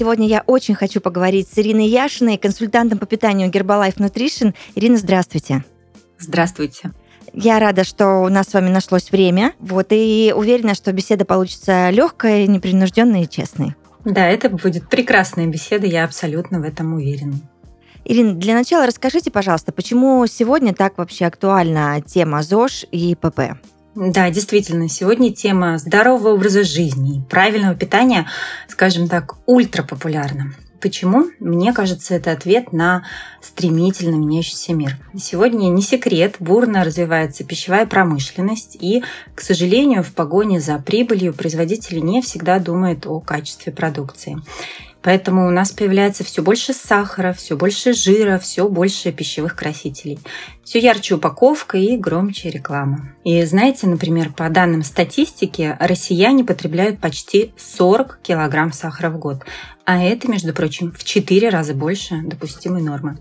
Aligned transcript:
Сегодня 0.00 0.26
я 0.28 0.42
очень 0.46 0.74
хочу 0.74 0.98
поговорить 1.02 1.46
с 1.52 1.58
Ириной 1.58 1.86
Яшиной, 1.86 2.38
консультантом 2.38 2.98
по 2.98 3.04
питанию 3.04 3.50
Herbalife 3.50 3.98
Nutrition. 3.98 4.54
Ирина, 4.74 4.96
здравствуйте. 4.96 5.62
Здравствуйте. 6.18 6.92
Я 7.34 7.58
рада, 7.58 7.84
что 7.84 8.22
у 8.22 8.30
нас 8.30 8.48
с 8.48 8.54
вами 8.54 8.70
нашлось 8.70 9.12
время. 9.12 9.52
Вот, 9.58 9.88
и 9.90 10.32
уверена, 10.34 10.74
что 10.74 10.90
беседа 10.92 11.26
получится 11.26 11.90
легкой, 11.90 12.46
непринужденной 12.46 13.24
и 13.24 13.28
честной. 13.28 13.74
Да, 14.06 14.26
это 14.26 14.48
будет 14.48 14.88
прекрасная 14.88 15.46
беседа, 15.46 15.86
я 15.86 16.04
абсолютно 16.04 16.60
в 16.60 16.64
этом 16.64 16.94
уверена. 16.94 17.34
Ирина, 18.06 18.32
для 18.32 18.54
начала 18.54 18.86
расскажите, 18.86 19.30
пожалуйста, 19.30 19.70
почему 19.70 20.26
сегодня 20.26 20.72
так 20.72 20.96
вообще 20.96 21.26
актуальна 21.26 22.00
тема 22.00 22.42
ЗОЖ 22.42 22.86
и 22.90 23.14
ПП? 23.16 23.60
Да, 23.94 24.30
действительно, 24.30 24.88
сегодня 24.88 25.32
тема 25.32 25.76
здорового 25.78 26.34
образа 26.34 26.62
жизни 26.62 27.18
и 27.18 27.20
правильного 27.22 27.74
питания, 27.74 28.28
скажем 28.68 29.08
так, 29.08 29.34
ультра 29.46 29.82
популярна. 29.82 30.54
Почему? 30.80 31.26
Мне 31.40 31.72
кажется, 31.72 32.14
это 32.14 32.30
ответ 32.30 32.72
на 32.72 33.04
стремительно 33.42 34.14
меняющийся 34.14 34.72
мир. 34.72 34.96
Сегодня 35.18 35.68
не 35.68 35.82
секрет, 35.82 36.36
бурно 36.38 36.84
развивается 36.84 37.44
пищевая 37.44 37.84
промышленность, 37.84 38.76
и, 38.80 39.02
к 39.34 39.40
сожалению, 39.40 40.02
в 40.02 40.12
погоне 40.14 40.60
за 40.60 40.78
прибылью 40.78 41.34
производители 41.34 41.98
не 41.98 42.22
всегда 42.22 42.60
думают 42.60 43.06
о 43.06 43.20
качестве 43.20 43.72
продукции. 43.72 44.38
Поэтому 45.02 45.46
у 45.46 45.50
нас 45.50 45.72
появляется 45.72 46.24
все 46.24 46.42
больше 46.42 46.72
сахара, 46.74 47.32
все 47.32 47.56
больше 47.56 47.92
жира, 47.94 48.38
все 48.38 48.68
больше 48.68 49.12
пищевых 49.12 49.56
красителей. 49.56 50.18
Все 50.62 50.78
ярче 50.78 51.14
упаковка 51.14 51.78
и 51.78 51.96
громче 51.96 52.50
реклама. 52.50 53.14
И 53.24 53.42
знаете, 53.44 53.86
например, 53.86 54.32
по 54.32 54.48
данным 54.50 54.82
статистики, 54.82 55.76
россияне 55.80 56.44
потребляют 56.44 57.00
почти 57.00 57.52
40 57.56 58.20
килограмм 58.22 58.72
сахара 58.72 59.10
в 59.10 59.18
год. 59.18 59.42
А 59.84 60.02
это, 60.02 60.30
между 60.30 60.52
прочим, 60.52 60.92
в 60.92 61.02
4 61.02 61.48
раза 61.48 61.74
больше 61.74 62.20
допустимой 62.22 62.82
нормы. 62.82 63.18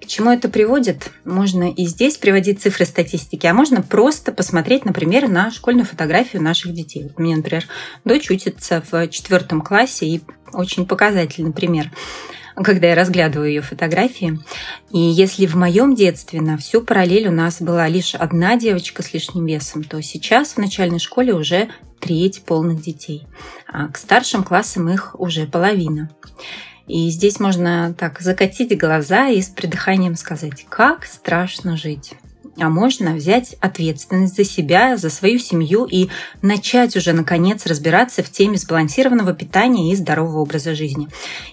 К 0.00 0.06
чему 0.06 0.30
это 0.30 0.48
приводит? 0.48 1.10
Можно 1.24 1.70
и 1.70 1.84
здесь 1.86 2.16
приводить 2.16 2.62
цифры 2.62 2.84
статистики, 2.86 3.46
а 3.46 3.52
можно 3.52 3.82
просто 3.82 4.32
посмотреть, 4.32 4.84
например, 4.84 5.28
на 5.28 5.50
школьную 5.50 5.86
фотографию 5.86 6.40
наших 6.40 6.72
детей. 6.72 7.10
У 7.16 7.22
меня, 7.22 7.36
например, 7.36 7.64
дочь 8.04 8.30
учится 8.30 8.82
в 8.90 9.08
четвертом 9.08 9.60
классе, 9.60 10.06
и 10.06 10.22
очень 10.52 10.86
показательный 10.86 11.52
пример 11.52 11.90
когда 12.64 12.88
я 12.88 12.94
разглядываю 12.94 13.48
ее 13.48 13.62
фотографии. 13.62 14.38
И 14.90 14.98
если 14.98 15.46
в 15.46 15.54
моем 15.54 15.94
детстве 15.94 16.40
на 16.40 16.56
всю 16.56 16.82
параллель 16.82 17.28
у 17.28 17.32
нас 17.32 17.60
была 17.60 17.88
лишь 17.88 18.14
одна 18.14 18.56
девочка 18.56 19.02
с 19.02 19.12
лишним 19.12 19.46
весом, 19.46 19.84
то 19.84 20.00
сейчас 20.02 20.54
в 20.54 20.58
начальной 20.58 20.98
школе 20.98 21.34
уже 21.34 21.68
треть 22.00 22.42
полных 22.44 22.82
детей. 22.82 23.26
А 23.66 23.88
к 23.88 23.96
старшим 23.96 24.44
классам 24.44 24.88
их 24.88 25.18
уже 25.18 25.46
половина. 25.46 26.10
И 26.86 27.10
здесь 27.10 27.38
можно 27.38 27.94
так 27.98 28.20
закатить 28.20 28.76
глаза 28.78 29.28
и 29.28 29.42
с 29.42 29.48
придыханием 29.48 30.16
сказать, 30.16 30.64
как 30.68 31.04
страшно 31.04 31.76
жить. 31.76 32.14
А 32.60 32.68
можно 32.68 33.14
взять 33.14 33.54
ответственность 33.60 34.36
за 34.36 34.44
себя, 34.44 34.96
за 34.96 35.10
свою 35.10 35.38
семью 35.38 35.84
и 35.84 36.08
начать 36.42 36.96
уже, 36.96 37.12
наконец, 37.12 37.66
разбираться 37.66 38.22
в 38.22 38.30
теме 38.30 38.58
сбалансированного 38.58 39.32
питания 39.32 39.92
и 39.92 39.96
здорового 39.96 40.40
образа 40.40 40.74
жизни. 40.74 41.08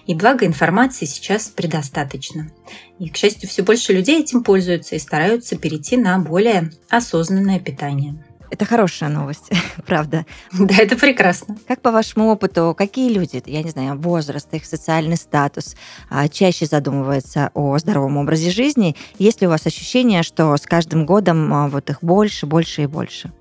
И 0.06 0.14
благо 0.14 0.44
информации 0.46 1.06
сейчас 1.06 1.48
предостаточно. 1.48 2.50
И, 2.98 3.08
к 3.08 3.16
счастью, 3.16 3.48
все 3.48 3.62
больше 3.62 3.92
людей 3.92 4.20
этим 4.20 4.42
пользуются 4.42 4.96
и 4.96 4.98
стараются 4.98 5.56
перейти 5.56 5.96
на 5.96 6.18
более 6.18 6.72
осознанное 6.88 7.60
питание. 7.60 8.16
Это 8.50 8.64
хорошая 8.64 9.08
новость, 9.08 9.50
правда. 9.86 10.26
Да, 10.52 10.76
это 10.76 10.96
прекрасно. 10.96 11.56
Как 11.66 11.80
по 11.80 11.90
вашему 11.90 12.28
опыту, 12.28 12.74
какие 12.76 13.12
люди, 13.12 13.42
я 13.46 13.62
не 13.62 13.70
знаю, 13.70 13.98
возраст, 13.98 14.52
их 14.54 14.64
социальный 14.64 15.16
статус, 15.16 15.76
а, 16.08 16.28
чаще 16.28 16.66
задумываются 16.66 17.50
о 17.54 17.76
здоровом 17.78 18.16
образе 18.16 18.50
жизни? 18.50 18.96
Есть 19.18 19.40
ли 19.40 19.46
у 19.46 19.50
вас 19.50 19.66
ощущение, 19.66 20.22
что 20.22 20.56
с 20.56 20.62
каждым 20.62 21.06
годом 21.06 21.52
а, 21.52 21.68
вот 21.68 21.90
их 21.90 21.98
больше, 22.02 22.46
больше 22.46 22.82
и 22.82 22.86
больше? 22.86 23.32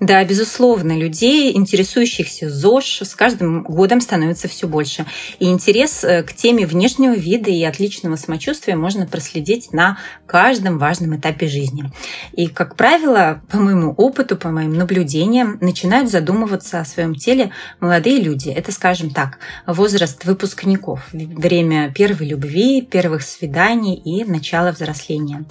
Да, 0.00 0.24
безусловно, 0.24 0.96
людей, 0.96 1.54
интересующихся 1.54 2.48
ЗОЖ, 2.48 3.02
с 3.02 3.14
каждым 3.14 3.64
годом 3.64 4.00
становится 4.00 4.48
все 4.48 4.66
больше. 4.66 5.04
И 5.38 5.50
интерес 5.50 6.04
э, 6.04 6.22
к 6.22 6.32
теме 6.32 6.66
внешнего 6.66 7.12
вида 7.12 7.50
и 7.50 7.62
отличного 7.64 8.16
самочувствия 8.16 8.76
можно 8.76 9.06
проследить 9.06 9.74
на 9.74 9.98
каждом 10.24 10.78
важном 10.78 11.16
этапе 11.16 11.48
жизни. 11.48 11.92
И, 12.32 12.46
как 12.46 12.76
правило, 12.76 13.42
по 13.50 13.58
моему 13.58 13.92
опыту, 13.92 14.38
по 14.38 14.48
моим 14.48 14.72
наблюдениям, 14.72 15.58
начинают 15.60 16.10
задумываться 16.10 16.80
о 16.80 16.86
своем 16.86 17.14
теле 17.14 17.50
молодые 17.78 18.22
люди. 18.22 18.48
Это, 18.48 18.72
скажем 18.72 19.10
так, 19.10 19.38
возраст 19.66 20.24
выпускников, 20.24 21.08
время 21.12 21.92
первой 21.92 22.26
любви, 22.26 22.80
первых 22.80 23.20
свиданий 23.22 23.96
и 23.96 24.24
начала 24.24 24.72
взросления. 24.72 25.44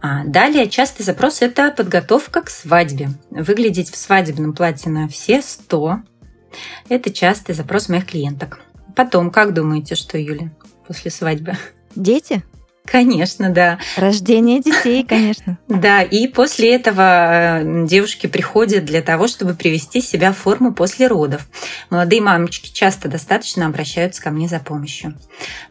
А 0.00 0.24
далее 0.24 0.68
частый 0.68 1.04
запрос– 1.04 1.38
это 1.42 1.70
подготовка 1.70 2.42
к 2.42 2.50
свадьбе. 2.50 3.10
Выглядеть 3.30 3.90
в 3.90 3.96
свадебном 3.96 4.52
платье 4.54 4.90
на 4.90 5.08
все 5.08 5.42
100– 5.42 6.00
это 6.88 7.12
частый 7.12 7.54
запрос 7.54 7.88
моих 7.88 8.06
клиенток. 8.06 8.60
Потом, 8.94 9.30
как 9.30 9.54
думаете, 9.54 9.94
что, 9.94 10.18
Юля, 10.18 10.50
после 10.86 11.10
свадьбы? 11.10 11.54
Дети? 11.94 12.42
Конечно, 12.90 13.50
да. 13.50 13.78
Рождение 13.96 14.60
детей, 14.60 15.04
конечно. 15.04 15.58
Да, 15.68 16.02
и 16.02 16.26
после 16.26 16.74
этого 16.74 17.60
э, 17.60 17.86
девушки 17.86 18.26
приходят 18.26 18.84
для 18.84 19.02
того, 19.02 19.28
чтобы 19.28 19.54
привести 19.54 20.00
себя 20.00 20.32
в 20.32 20.38
форму 20.38 20.72
после 20.72 21.06
родов. 21.06 21.46
Молодые 21.90 22.22
мамочки 22.22 22.72
часто 22.72 23.08
достаточно 23.08 23.66
обращаются 23.66 24.22
ко 24.22 24.30
мне 24.30 24.48
за 24.48 24.58
помощью. 24.58 25.14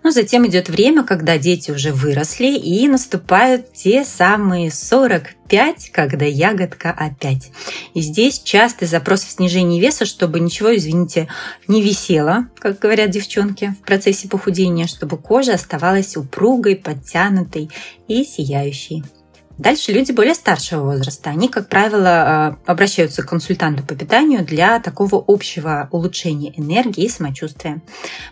Но 0.04 0.12
затем 0.12 0.46
идет 0.48 0.70
время, 0.70 1.04
когда 1.04 1.38
дети 1.38 1.72
уже 1.72 1.92
выросли, 1.92 2.56
и 2.56 2.88
наступают 2.88 3.74
те 3.74 4.06
самые 4.06 4.72
40 4.72 5.24
5, 5.48 5.92
когда 5.92 6.26
ягодка 6.26 6.92
опять. 6.92 7.52
И 7.94 8.02
здесь 8.02 8.40
частый 8.40 8.88
запрос 8.88 9.24
в 9.24 9.32
снижении 9.32 9.80
веса, 9.80 10.06
чтобы 10.06 10.40
ничего, 10.40 10.76
извините, 10.76 11.28
не 11.68 11.82
висело, 11.82 12.48
как 12.60 12.80
говорят 12.80 13.10
девчонки, 13.10 13.76
в 13.82 13.86
процессе 13.86 14.28
похудения, 14.28 14.88
чтобы 14.88 15.18
кожа 15.18 15.54
оставалась 15.54 16.18
упругой, 16.18 16.76
подтянутой 17.08 17.70
и 18.08 18.24
сияющей. 18.24 19.04
Дальше 19.58 19.92
люди 19.92 20.12
более 20.12 20.36
старшего 20.36 20.84
возраста. 20.84 21.32
Они, 21.32 21.48
как 21.48 21.68
правило, 21.68 22.60
э, 22.68 22.72
обращаются 22.72 23.24
к 23.24 23.30
консультанту 23.30 23.82
по 23.82 23.96
питанию 23.96 24.46
для 24.46 24.80
такого 24.80 25.24
общего 25.28 25.90
улучшения 25.92 26.54
энергии 26.56 27.06
и 27.06 27.10
самочувствия. 27.10 27.82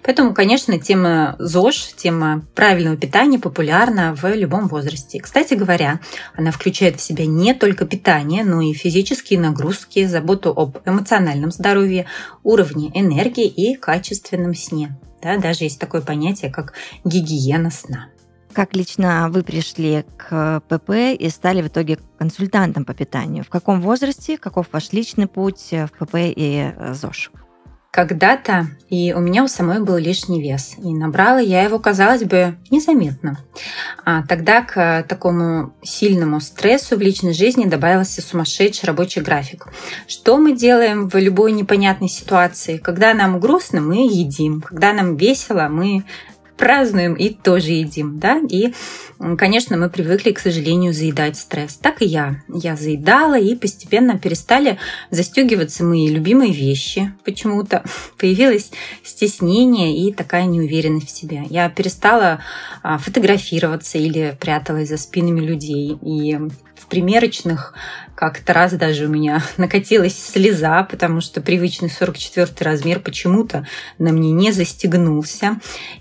Поэтому, 0.04 0.36
конечно, 0.36 0.78
тема 0.78 1.36
ЗОЖ, 1.40 1.96
тема 1.98 2.46
правильного 2.54 2.96
питания 2.96 3.40
популярна 3.40 4.14
в 4.14 4.32
любом 4.36 4.68
возрасте. 4.68 5.20
Кстати 5.20 5.56
говоря, 5.56 6.00
она 6.36 6.52
включает 6.52 7.00
в 7.00 7.02
себя 7.02 7.26
не 7.26 7.56
только 7.56 7.86
питание, 7.88 8.44
но 8.44 8.62
и 8.62 8.74
физические 8.74 9.40
нагрузки, 9.40 10.06
заботу 10.06 10.54
об 10.56 10.78
эмоциональном 10.86 11.50
здоровье, 11.50 12.06
уровне 12.44 12.92
энергии 12.94 13.48
и 13.48 13.76
качественном 13.76 14.54
сне. 14.54 14.96
Да, 15.24 15.38
даже 15.38 15.64
есть 15.64 15.80
такое 15.80 16.02
понятие, 16.02 16.52
как 16.52 16.74
гигиена 17.04 17.72
сна. 17.72 18.10
Как 18.56 18.74
лично 18.74 19.28
вы 19.30 19.44
пришли 19.44 20.06
к 20.16 20.62
ПП 20.70 20.92
и 21.20 21.28
стали 21.28 21.62
в 21.62 21.68
итоге 21.68 22.00
консультантом 22.18 22.86
по 22.86 22.94
питанию? 22.94 23.44
В 23.44 23.50
каком 23.50 23.82
возрасте? 23.82 24.38
Каков 24.38 24.68
ваш 24.72 24.94
личный 24.94 25.28
путь 25.28 25.72
в 25.72 25.90
ПП 26.00 26.16
и 26.16 26.72
э, 26.74 26.94
ЗОЖ? 26.94 27.32
Когда-то 27.92 28.68
и 28.90 29.14
у 29.14 29.20
меня 29.20 29.44
у 29.44 29.48
самой 29.48 29.82
был 29.82 29.98
лишний 29.98 30.42
вес, 30.42 30.76
и 30.78 30.94
набрала 30.94 31.40
я 31.40 31.64
его, 31.64 31.80
казалось 31.80 32.24
бы, 32.24 32.58
незаметно. 32.70 33.40
А 34.06 34.24
тогда 34.24 34.62
к 34.62 35.04
такому 35.04 35.74
сильному 35.82 36.40
стрессу 36.40 36.98
в 36.98 37.02
личной 37.02 37.34
жизни 37.34 37.66
добавился 37.66 38.22
сумасшедший 38.22 38.88
рабочий 38.88 39.22
график. 39.22 39.68
Что 40.08 40.38
мы 40.38 40.56
делаем 40.56 41.10
в 41.10 41.16
любой 41.16 41.52
непонятной 41.52 42.10
ситуации? 42.10 42.78
Когда 42.78 43.14
нам 43.14 43.40
грустно, 43.40 43.82
мы 43.82 44.08
едим. 44.08 44.62
Когда 44.62 44.94
нам 44.94 45.18
весело, 45.18 45.68
мы 45.70 46.06
празднуем 46.58 47.14
и 47.14 47.30
тоже 47.30 47.72
едим, 47.72 48.20
да, 48.20 48.42
и, 48.50 48.74
конечно, 49.38 49.78
мы 49.78 49.90
привыкли, 49.90 50.32
к 50.32 50.40
сожалению, 50.40 50.94
заедать 50.94 51.38
стресс. 51.38 51.76
Так 51.76 52.02
и 52.02 52.06
я. 52.06 52.42
Я 52.48 52.76
заедала, 52.76 53.38
и 53.38 53.56
постепенно 53.56 54.18
перестали 54.18 54.78
застегиваться 55.12 55.84
мои 55.84 56.08
любимые 56.08 56.54
вещи. 56.54 57.14
Почему-то 57.24 57.84
появилось 58.18 58.72
стеснение 59.04 59.98
и 59.98 60.14
такая 60.14 60.46
неуверенность 60.46 61.08
в 61.08 61.18
себе. 61.18 61.44
Я 61.50 61.70
перестала 61.70 62.42
а, 62.84 62.98
фотографироваться 62.98 63.98
или 63.98 64.38
пряталась 64.40 64.90
за 64.90 64.98
спинами 64.98 65.42
людей. 65.42 65.98
И 66.02 66.40
в 66.78 66.88
примерочных 66.88 67.74
как-то 68.16 68.54
раз 68.54 68.74
даже 68.74 69.06
у 69.06 69.10
меня 69.10 69.44
накатилась 69.58 70.18
слеза, 70.18 70.84
потому 70.84 71.22
что 71.22 71.42
привычный 71.42 71.90
44 71.90 72.48
размер 72.60 73.00
почему-то 73.00 73.68
на 73.98 74.12
мне 74.12 74.32
не 74.32 74.52
застегнулся. 74.52 75.60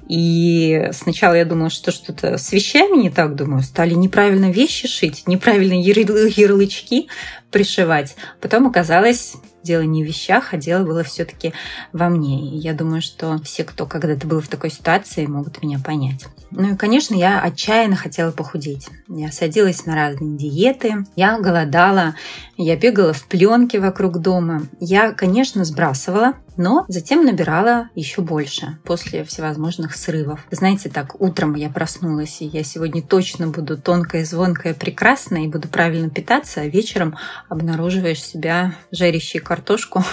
И 0.09 0.89
сначала 0.93 1.35
я 1.35 1.45
думала, 1.45 1.71
что 1.71 1.91
что-то 1.91 2.39
с 2.39 2.53
вещами 2.53 3.03
не 3.03 3.11
так, 3.11 3.35
думаю, 3.35 3.63
стали 3.63 3.95
неправильно 3.95 4.51
вещи 4.51 4.89
шить, 4.89 5.25
неправильно 5.27 5.75
ярлычки 5.75 7.09
пришивать. 7.51 8.17
Потом 8.41 8.67
оказалось, 8.67 9.35
дело 9.65 9.83
не 9.83 10.05
в 10.05 10.07
вещах, 10.07 10.53
а 10.53 10.57
дело 10.57 10.85
было 10.85 11.03
все-таки 11.03 11.53
во 11.93 12.09
мне. 12.09 12.41
И 12.51 12.59
я 12.59 12.75
думаю, 12.75 13.03
что 13.03 13.39
все, 13.43 13.65
кто 13.65 13.87
когда-то 13.87 14.27
был 14.27 14.41
в 14.41 14.49
такой 14.49 14.71
ситуации, 14.71 15.27
могут 15.27 15.63
меня 15.63 15.79
понять. 15.79 16.27
Ну 16.51 16.75
и, 16.75 16.77
конечно, 16.77 17.15
я 17.15 17.41
отчаянно 17.41 17.97
хотела 17.97 18.31
похудеть. 18.31 18.89
Я 19.09 19.33
садилась 19.33 19.87
на 19.87 19.97
разные 19.97 20.37
диеты, 20.37 21.05
я 21.17 21.41
голодала, 21.41 22.15
я 22.57 22.77
бегала 22.77 23.13
в 23.13 23.25
пленке 23.27 23.81
вокруг 23.81 24.21
дома. 24.21 24.63
Я, 24.81 25.13
конечно, 25.13 25.65
сбрасывала, 25.65 26.35
но 26.57 26.85
затем 26.89 27.25
набирала 27.25 27.89
еще 27.95 28.23
больше 28.23 28.79
после 28.85 29.25
всевозможных 29.25 29.97
срывов. 29.97 30.47
Знаете, 30.51 30.89
так, 30.89 31.21
утром 31.21 31.55
я 31.55 31.69
проснулась, 31.69 32.41
и 32.41 32.47
я 32.47 32.63
сегодня 32.63 33.03
точно 33.03 33.49
буду 33.49 33.77
тонкая, 33.77 34.25
звонкая, 34.25 34.75
прекрасная, 34.75 35.45
и 35.45 35.49
буду 35.49 35.69
правильно 35.69 36.11
питаться, 36.11 36.61
а 36.61 36.67
вечером 36.67 37.17
обнаруживаешь 37.49 38.23
себя 38.23 38.75
жарящей 38.91 39.41
картошку 39.41 40.05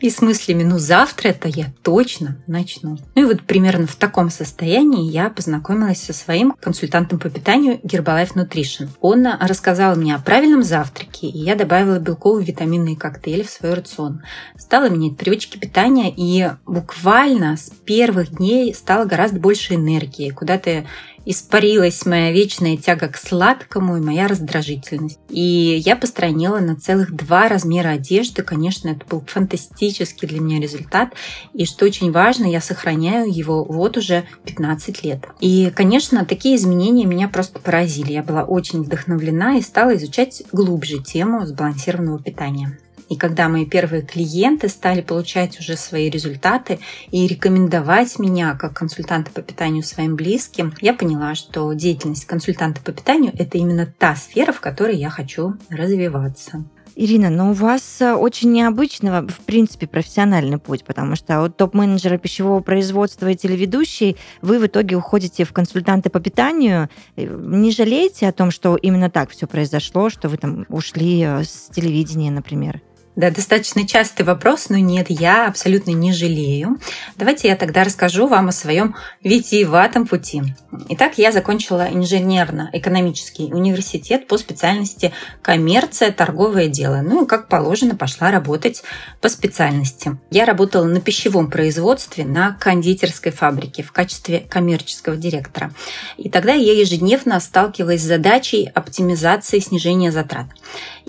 и 0.00 0.10
с 0.10 0.20
мыслями, 0.20 0.62
ну 0.62 0.78
завтра 0.78 1.28
это 1.28 1.48
я 1.48 1.66
точно 1.82 2.36
начну. 2.46 2.98
Ну 3.14 3.22
и 3.22 3.24
вот 3.24 3.42
примерно 3.42 3.86
в 3.86 3.96
таком 3.96 4.30
состоянии 4.30 5.10
я 5.10 5.30
познакомилась 5.30 6.02
со 6.02 6.12
своим 6.12 6.52
консультантом 6.60 7.18
по 7.18 7.30
питанию 7.30 7.80
Herbalife 7.80 8.34
Nutrition. 8.34 8.88
Он 9.00 9.26
рассказал 9.40 9.96
мне 9.96 10.14
о 10.14 10.18
правильном 10.18 10.62
завтраке, 10.62 11.28
и 11.28 11.38
я 11.38 11.54
добавила 11.54 11.98
белковые 11.98 12.46
витаминные 12.46 12.96
коктейли 12.96 13.42
в 13.42 13.50
свой 13.50 13.74
рацион. 13.74 14.22
Стала 14.58 14.88
менять 14.88 15.16
привычки 15.16 15.58
питания, 15.58 16.12
и 16.14 16.50
буквально 16.66 17.56
с 17.56 17.70
первых 17.84 18.36
дней 18.36 18.74
стало 18.74 19.04
гораздо 19.04 19.40
больше 19.40 19.74
энергии. 19.74 20.30
Куда-то 20.30 20.84
испарилась 21.26 22.06
моя 22.06 22.32
вечная 22.32 22.76
тяга 22.76 23.08
к 23.08 23.18
сладкому 23.18 23.96
и 23.96 24.00
моя 24.00 24.28
раздражительность. 24.28 25.18
И 25.28 25.82
я 25.84 25.96
постранила 25.96 26.58
на 26.60 26.76
целых 26.76 27.14
два 27.14 27.48
размера 27.48 27.90
одежды. 27.90 28.42
Конечно, 28.42 28.88
это 28.88 29.04
был 29.04 29.22
фантастический 29.26 30.28
для 30.28 30.40
меня 30.40 30.60
результат. 30.60 31.10
И 31.52 31.66
что 31.66 31.84
очень 31.84 32.12
важно, 32.12 32.46
я 32.46 32.60
сохраняю 32.60 33.30
его 33.30 33.64
вот 33.64 33.98
уже 33.98 34.24
15 34.44 35.04
лет. 35.04 35.26
И, 35.40 35.70
конечно, 35.74 36.24
такие 36.24 36.56
изменения 36.56 37.04
меня 37.04 37.28
просто 37.28 37.58
поразили. 37.58 38.12
Я 38.12 38.22
была 38.22 38.44
очень 38.44 38.82
вдохновлена 38.82 39.58
и 39.58 39.62
стала 39.62 39.96
изучать 39.96 40.44
глубже 40.52 41.02
тему 41.02 41.44
сбалансированного 41.44 42.22
питания. 42.22 42.78
И 43.08 43.16
когда 43.16 43.48
мои 43.48 43.64
первые 43.64 44.02
клиенты 44.02 44.68
стали 44.68 45.00
получать 45.00 45.58
уже 45.60 45.76
свои 45.76 46.10
результаты 46.10 46.78
и 47.10 47.26
рекомендовать 47.26 48.18
меня 48.18 48.54
как 48.54 48.74
консультанта 48.74 49.30
по 49.30 49.42
питанию 49.42 49.82
своим 49.82 50.16
близким, 50.16 50.74
я 50.80 50.92
поняла, 50.92 51.34
что 51.34 51.72
деятельность 51.72 52.24
консультанта 52.24 52.80
по 52.80 52.92
питанию– 52.92 53.32
это 53.38 53.58
именно 53.58 53.86
та 53.86 54.16
сфера, 54.16 54.52
в 54.52 54.60
которой 54.60 54.96
я 54.96 55.10
хочу 55.10 55.54
развиваться. 55.70 56.64
Ирина, 56.98 57.28
но 57.28 57.50
у 57.50 57.52
вас 57.52 58.00
э, 58.00 58.14
очень 58.14 58.52
необычный, 58.52 59.20
в 59.20 59.40
принципе, 59.44 59.86
профессиональный 59.86 60.56
путь, 60.56 60.82
потому 60.82 61.14
что 61.14 61.44
от 61.44 61.54
топ-менеджера 61.58 62.16
пищевого 62.16 62.60
производства 62.60 63.28
и 63.28 63.36
телеведущей 63.36 64.16
вы 64.40 64.58
в 64.58 64.66
итоге 64.66 64.96
уходите 64.96 65.44
в 65.44 65.52
консультанты 65.52 66.08
по 66.08 66.20
питанию. 66.20 66.88
Э, 67.16 67.26
не 67.26 67.70
жалеете 67.70 68.26
о 68.26 68.32
том, 68.32 68.50
что 68.50 68.76
именно 68.76 69.10
так 69.10 69.28
все 69.28 69.46
произошло, 69.46 70.08
что 70.08 70.30
вы 70.30 70.38
там 70.38 70.64
ушли 70.70 71.20
э, 71.20 71.44
с 71.44 71.68
телевидения, 71.70 72.30
например? 72.30 72.80
Да, 73.16 73.30
достаточно 73.30 73.88
частый 73.88 74.26
вопрос, 74.26 74.68
но 74.68 74.76
нет, 74.76 75.06
я 75.08 75.46
абсолютно 75.46 75.92
не 75.92 76.12
жалею. 76.12 76.78
Давайте 77.16 77.48
я 77.48 77.56
тогда 77.56 77.82
расскажу 77.82 78.26
вам 78.26 78.48
о 78.48 78.52
своем 78.52 78.94
витиеватом 79.22 80.06
пути. 80.06 80.42
Итак, 80.90 81.16
я 81.16 81.32
закончила 81.32 81.88
инженерно-экономический 81.90 83.54
университет 83.54 84.28
по 84.28 84.36
специальности 84.36 85.14
коммерция, 85.40 86.12
торговое 86.12 86.68
дело. 86.68 87.00
Ну 87.02 87.24
и, 87.24 87.26
как 87.26 87.48
положено, 87.48 87.96
пошла 87.96 88.30
работать 88.30 88.82
по 89.22 89.30
специальности. 89.30 90.18
Я 90.30 90.44
работала 90.44 90.84
на 90.84 91.00
пищевом 91.00 91.50
производстве 91.50 92.26
на 92.26 92.52
кондитерской 92.60 93.32
фабрике 93.32 93.82
в 93.82 93.92
качестве 93.92 94.40
коммерческого 94.40 95.16
директора. 95.16 95.72
И 96.18 96.28
тогда 96.28 96.52
я 96.52 96.78
ежедневно 96.78 97.40
сталкивалась 97.40 98.02
с 98.02 98.04
задачей 98.04 98.70
оптимизации 98.74 99.58
снижения 99.60 100.12
затрат. 100.12 100.48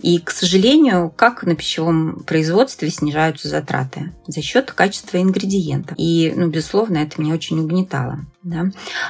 И, 0.02 0.20
к 0.20 0.32
сожалению, 0.32 1.12
как 1.14 1.44
на 1.44 1.56
пищевом 1.56 1.97
производстве 2.26 2.90
снижаются 2.90 3.48
затраты? 3.48 4.14
За 4.28 4.42
счет 4.42 4.72
качества 4.72 5.18
ингредиентов. 5.18 5.96
И, 5.98 6.34
ну, 6.36 6.48
безусловно, 6.48 6.98
это 6.98 7.22
меня 7.22 7.34
очень 7.34 7.60
угнетало. 7.60 8.26
Да? 8.48 8.68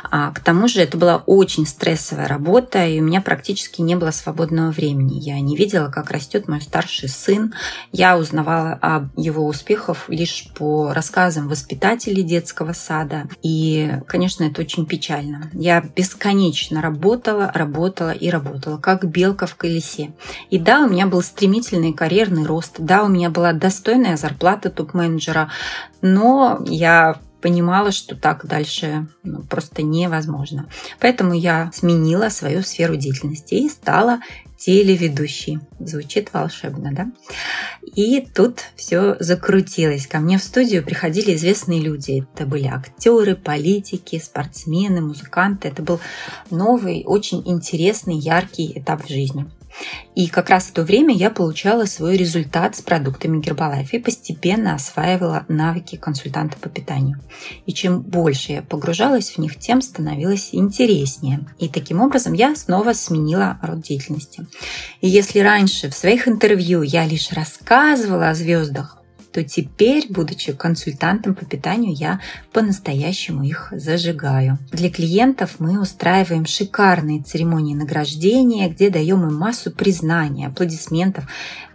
А 0.09 0.31
к 0.31 0.39
тому 0.39 0.67
же 0.67 0.81
это 0.81 0.97
была 0.97 1.17
очень 1.27 1.67
стрессовая 1.67 2.27
работа, 2.27 2.87
и 2.87 2.99
у 2.99 3.03
меня 3.03 3.21
практически 3.21 3.81
не 3.81 3.95
было 3.95 4.09
свободного 4.09 4.71
времени. 4.71 5.19
Я 5.19 5.39
не 5.39 5.55
видела, 5.55 5.89
как 5.89 6.09
растет 6.09 6.47
мой 6.47 6.59
старший 6.59 7.07
сын. 7.07 7.53
Я 7.91 8.17
узнавала 8.17 8.79
о 8.81 9.09
его 9.15 9.45
успехах 9.45 10.09
лишь 10.09 10.47
по 10.55 10.91
рассказам 10.91 11.49
воспитателей 11.49 12.23
детского 12.23 12.73
сада. 12.73 13.27
И, 13.43 13.99
конечно, 14.07 14.43
это 14.43 14.61
очень 14.61 14.87
печально. 14.87 15.51
Я 15.53 15.81
бесконечно 15.81 16.81
работала, 16.81 17.51
работала 17.53 18.09
и 18.09 18.31
работала, 18.31 18.77
как 18.77 19.05
белка 19.05 19.45
в 19.45 19.55
колесе. 19.55 20.13
И 20.49 20.57
да, 20.57 20.85
у 20.85 20.89
меня 20.89 21.05
был 21.05 21.21
стремительный 21.21 21.93
карьерный 21.93 22.45
рост, 22.47 22.77
да, 22.79 23.03
у 23.03 23.07
меня 23.07 23.29
была 23.29 23.53
достойная 23.53 24.17
зарплата 24.17 24.71
топ-менеджера, 24.71 25.51
но 26.01 26.59
я 26.65 27.17
понимала, 27.41 27.91
что 27.91 28.15
так 28.15 28.45
дальше 28.45 29.07
ну, 29.23 29.43
просто 29.43 29.83
невозможно. 29.83 30.69
Поэтому 30.99 31.33
я 31.33 31.71
сменила 31.73 32.29
свою 32.29 32.61
сферу 32.61 32.95
деятельности 32.95 33.55
и 33.55 33.69
стала 33.69 34.19
телеведущей. 34.57 35.59
Звучит 35.79 36.33
волшебно, 36.33 36.91
да? 36.91 37.11
И 37.95 38.21
тут 38.21 38.61
все 38.75 39.15
закрутилось. 39.19 40.07
Ко 40.07 40.19
мне 40.19 40.37
в 40.37 40.43
студию 40.43 40.83
приходили 40.83 41.35
известные 41.35 41.79
люди. 41.79 42.25
Это 42.33 42.45
были 42.45 42.67
актеры, 42.67 43.35
политики, 43.35 44.19
спортсмены, 44.19 45.01
музыканты. 45.01 45.67
Это 45.67 45.83
был 45.83 45.99
новый, 46.49 47.03
очень 47.05 47.43
интересный, 47.45 48.17
яркий 48.17 48.73
этап 48.75 49.05
в 49.05 49.09
жизни. 49.09 49.45
И 50.15 50.27
как 50.27 50.49
раз 50.49 50.65
в 50.65 50.71
то 50.71 50.83
время 50.83 51.13
я 51.13 51.29
получала 51.29 51.85
свой 51.85 52.17
результат 52.17 52.75
с 52.75 52.81
продуктами 52.81 53.39
Гербалайф 53.39 53.93
и 53.93 53.99
постепенно 53.99 54.73
осваивала 54.73 55.45
навыки 55.47 55.95
консультанта 55.95 56.57
по 56.57 56.69
питанию. 56.69 57.19
И 57.65 57.73
чем 57.73 58.01
больше 58.01 58.53
я 58.53 58.61
погружалась 58.61 59.31
в 59.31 59.37
них, 59.37 59.59
тем 59.59 59.81
становилось 59.81 60.49
интереснее. 60.53 61.47
И 61.59 61.69
таким 61.69 62.01
образом 62.01 62.33
я 62.33 62.55
снова 62.55 62.93
сменила 62.93 63.59
род 63.61 63.81
деятельности. 63.81 64.47
И 65.01 65.07
если 65.07 65.39
раньше 65.39 65.89
в 65.89 65.93
своих 65.93 66.27
интервью 66.27 66.81
я 66.81 67.05
лишь 67.05 67.31
рассказывала 67.31 68.29
о 68.29 68.35
звездах, 68.35 68.96
то 69.37 69.43
теперь, 69.43 70.07
будучи 70.09 70.51
консультантом 70.51 71.35
по 71.35 71.45
питанию, 71.45 71.93
я 71.93 72.19
по-настоящему 72.53 73.43
их 73.43 73.67
зажигаю. 73.71 74.57
Для 74.71 74.89
клиентов 74.89 75.57
мы 75.59 75.79
устраиваем 75.79 76.47
шикарные 76.47 77.21
церемонии 77.21 77.75
награждения, 77.75 78.67
где 78.67 78.89
даем 78.89 79.27
им 79.27 79.35
массу 79.35 79.69
признания, 79.69 80.47
аплодисментов, 80.47 81.25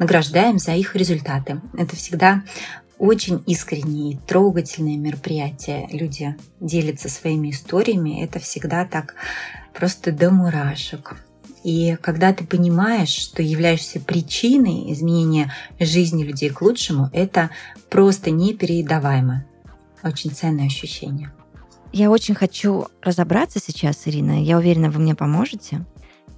награждаем 0.00 0.58
за 0.58 0.72
их 0.72 0.96
результаты. 0.96 1.60
Это 1.78 1.94
всегда 1.94 2.42
очень 2.98 3.40
искренние 3.46 4.14
и 4.14 4.18
трогательные 4.18 4.96
мероприятия. 4.96 5.86
Люди 5.92 6.34
делятся 6.58 7.08
своими 7.08 7.52
историями. 7.52 8.24
Это 8.24 8.40
всегда 8.40 8.84
так 8.86 9.14
просто 9.72 10.10
до 10.10 10.32
мурашек. 10.32 11.14
И 11.64 11.96
когда 12.00 12.32
ты 12.32 12.44
понимаешь, 12.44 13.10
что 13.10 13.42
являешься 13.42 14.00
причиной 14.00 14.92
изменения 14.92 15.52
жизни 15.78 16.24
людей 16.24 16.50
к 16.50 16.60
лучшему, 16.60 17.08
это 17.12 17.50
просто 17.88 18.30
непередаваемо. 18.30 19.44
Очень 20.02 20.32
ценное 20.32 20.66
ощущение. 20.66 21.32
Я 21.92 22.10
очень 22.10 22.34
хочу 22.34 22.86
разобраться 23.02 23.60
сейчас, 23.60 24.02
Ирина. 24.06 24.42
Я 24.42 24.58
уверена, 24.58 24.90
вы 24.90 25.00
мне 25.00 25.14
поможете. 25.14 25.84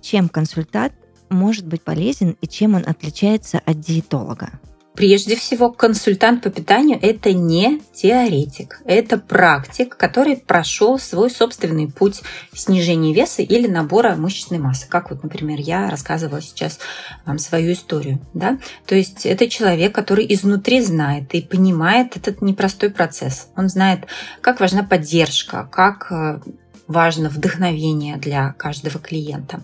Чем 0.02 0.28
консультант 0.28 0.94
может 1.30 1.66
быть 1.66 1.82
полезен 1.82 2.36
и 2.40 2.46
чем 2.46 2.74
он 2.74 2.84
отличается 2.86 3.60
от 3.64 3.80
диетолога? 3.80 4.50
Прежде 4.94 5.34
всего, 5.34 5.72
консультант 5.72 6.44
по 6.44 6.50
питанию– 6.50 6.98
это 7.02 7.32
не 7.32 7.80
теоретик, 7.92 8.80
это 8.84 9.18
практик, 9.18 9.96
который 9.96 10.36
прошел 10.36 11.00
свой 11.00 11.30
собственный 11.30 11.90
путь 11.90 12.22
снижения 12.52 13.12
веса 13.12 13.42
или 13.42 13.66
набора 13.66 14.14
мышечной 14.14 14.60
массы. 14.60 14.88
Как 14.88 15.10
вот, 15.10 15.24
например, 15.24 15.58
я 15.58 15.90
рассказывала 15.90 16.40
сейчас 16.40 16.78
вам 17.26 17.38
свою 17.38 17.72
историю. 17.72 18.20
Да? 18.34 18.58
То 18.86 18.94
есть 18.94 19.26
это 19.26 19.48
человек, 19.48 19.92
который 19.92 20.32
изнутри 20.32 20.80
знает 20.80 21.34
и 21.34 21.42
понимает 21.42 22.16
этот 22.16 22.40
непростой 22.40 22.90
процесс. 22.90 23.48
Он 23.56 23.68
знает, 23.68 24.06
как 24.40 24.60
важна 24.60 24.84
поддержка, 24.84 25.68
как 25.72 26.12
э, 26.12 26.40
важно 26.86 27.28
вдохновение 27.28 28.16
для 28.16 28.52
каждого 28.52 28.98
клиента. 28.98 29.62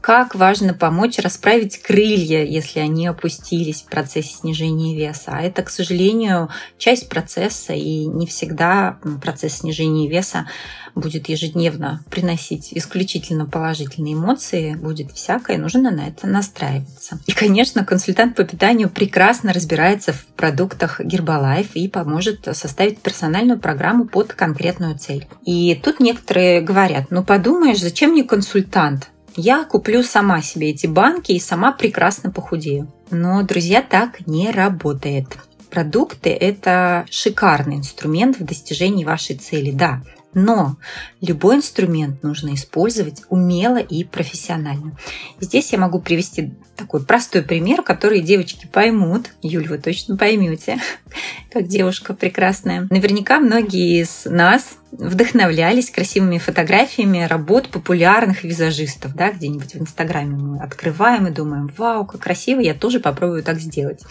Как 0.00 0.34
важно 0.34 0.74
помочь 0.74 1.18
расправить 1.18 1.78
крылья, 1.78 2.44
если 2.44 2.80
они 2.80 3.06
опустились 3.06 3.82
в 3.82 3.86
процессе 3.86 4.34
снижения 4.34 4.96
веса. 4.96 5.32
А 5.32 5.42
это, 5.42 5.62
к 5.62 5.70
сожалению, 5.70 6.50
часть 6.78 7.08
процесса, 7.08 7.72
и 7.72 8.06
не 8.06 8.26
всегда 8.26 8.98
процесс 9.22 9.58
снижения 9.58 10.08
веса 10.08 10.46
будет 10.94 11.28
ежедневно 11.28 12.04
приносить 12.10 12.68
исключительно 12.72 13.46
положительные 13.46 14.14
эмоции, 14.14 14.74
будет 14.74 15.10
всякое, 15.10 15.58
нужно 15.58 15.90
на 15.90 16.08
это 16.08 16.26
настраиваться. 16.26 17.18
И, 17.26 17.32
конечно, 17.32 17.84
консультант 17.84 18.36
по 18.36 18.44
питанию 18.44 18.88
прекрасно 18.88 19.52
разбирается 19.52 20.12
в 20.12 20.24
продуктах 20.26 21.00
Herbalife 21.00 21.72
и 21.74 21.88
поможет 21.88 22.48
составить 22.52 23.00
персональную 23.00 23.58
программу 23.58 24.06
под 24.06 24.34
конкретную 24.34 24.96
цель. 24.96 25.26
И 25.44 25.74
тут 25.82 25.98
некоторые 26.00 26.43
говорят, 26.60 27.06
ну 27.10 27.24
подумаешь, 27.24 27.80
зачем 27.80 28.10
мне 28.10 28.24
консультант? 28.24 29.10
Я 29.36 29.64
куплю 29.64 30.02
сама 30.02 30.42
себе 30.42 30.70
эти 30.70 30.86
банки 30.86 31.32
и 31.32 31.40
сама 31.40 31.72
прекрасно 31.72 32.30
похудею. 32.30 32.92
Но, 33.10 33.42
друзья, 33.42 33.82
так 33.82 34.26
не 34.26 34.50
работает. 34.50 35.26
Продукты– 35.70 36.30
это 36.30 37.04
шикарный 37.10 37.76
инструмент 37.76 38.38
в 38.38 38.44
достижении 38.44 39.04
вашей 39.04 39.36
цели, 39.36 39.72
да. 39.72 40.02
Но 40.34 40.76
любой 41.20 41.56
инструмент 41.56 42.22
нужно 42.22 42.54
использовать 42.54 43.22
умело 43.28 43.78
и 43.78 44.04
профессионально. 44.04 44.96
Здесь 45.40 45.72
я 45.72 45.78
могу 45.78 46.00
привести 46.00 46.52
такой 46.76 47.04
простой 47.04 47.42
пример, 47.42 47.82
который 47.82 48.20
девочки 48.20 48.66
поймут. 48.66 49.30
Юль, 49.42 49.68
вы 49.68 49.78
точно 49.78 50.16
поймете, 50.16 50.78
как 51.52 51.68
девушка 51.68 52.14
прекрасная. 52.14 52.86
Наверняка 52.90 53.38
многие 53.38 54.02
из 54.02 54.24
нас 54.24 54.76
вдохновлялись 54.98 55.90
красивыми 55.90 56.38
фотографиями 56.38 57.24
работ 57.24 57.68
популярных 57.68 58.44
визажистов, 58.44 59.14
да, 59.14 59.32
где-нибудь 59.32 59.74
в 59.74 59.80
Инстаграме 59.80 60.36
мы 60.36 60.62
открываем 60.62 61.26
и 61.26 61.32
думаем, 61.32 61.70
вау, 61.76 62.06
как 62.06 62.20
красиво, 62.22 62.60
я 62.60 62.74
тоже 62.74 63.00
попробую 63.00 63.42
так 63.42 63.58
сделать. 63.58 64.02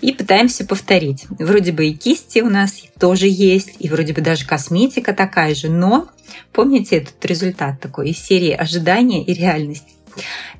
И 0.00 0.12
пытаемся 0.26 0.66
повторить. 0.66 1.24
Вроде 1.38 1.70
бы 1.70 1.86
и 1.86 1.94
кисти 1.94 2.40
у 2.40 2.50
нас 2.50 2.82
тоже 2.98 3.28
есть, 3.28 3.76
и 3.78 3.88
вроде 3.88 4.12
бы 4.12 4.20
даже 4.22 4.44
косметика 4.44 5.14
такая 5.14 5.54
же, 5.54 5.70
но 5.70 6.08
помните 6.52 6.96
этот 6.96 7.24
результат 7.24 7.80
такой 7.80 8.10
из 8.10 8.18
серии 8.18 8.50
ожидания 8.50 9.22
и 9.22 9.32
реальности? 9.32 9.92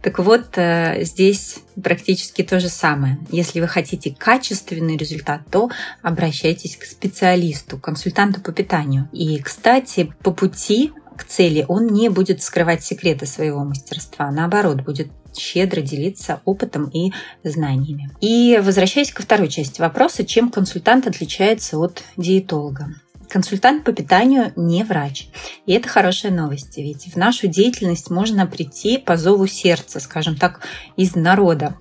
Так 0.02 0.20
вот, 0.20 0.50
э, 0.54 1.02
здесь 1.02 1.56
практически 1.82 2.42
то 2.42 2.60
же 2.60 2.68
самое. 2.68 3.18
Если 3.32 3.60
вы 3.60 3.66
хотите 3.66 4.14
качественный 4.16 4.96
результат, 4.96 5.40
то 5.50 5.68
обращайтесь 6.00 6.76
к 6.76 6.84
специалисту, 6.84 7.76
консультанту 7.76 8.40
по 8.40 8.52
питанию. 8.52 9.08
И, 9.12 9.42
кстати, 9.42 10.12
по 10.22 10.30
пути 10.30 10.92
к 11.16 11.24
цели 11.24 11.64
он 11.66 11.88
не 11.88 12.08
будет 12.08 12.40
скрывать 12.40 12.84
секреты 12.84 13.26
своего 13.26 13.64
мастерства, 13.64 14.30
наоборот, 14.30 14.82
будет 14.82 15.08
щедро 15.38 15.80
делиться 15.80 16.40
опытом 16.44 16.88
и 16.88 17.12
знаниями. 17.44 18.10
И 18.20 18.60
возвращаясь 18.62 19.12
ко 19.12 19.22
второй 19.22 19.48
части 19.48 19.80
вопроса, 19.80 20.24
чем 20.24 20.50
консультант 20.50 21.06
отличается 21.06 21.78
от 21.78 22.02
диетолога? 22.16 22.94
Консультант 23.28 23.84
по 23.84 23.92
питанию 23.92 24.52
не 24.56 24.84
врач. 24.84 25.28
И 25.66 25.72
это 25.72 25.88
хорошая 25.88 26.30
новость, 26.30 26.76
ведь 26.76 27.12
в 27.12 27.16
нашу 27.16 27.48
деятельность 27.48 28.08
можно 28.08 28.46
прийти 28.46 28.98
по 28.98 29.16
зову 29.16 29.46
сердца, 29.46 29.98
скажем 30.00 30.36
так, 30.36 30.60
из 30.96 31.16
народа. 31.16 31.76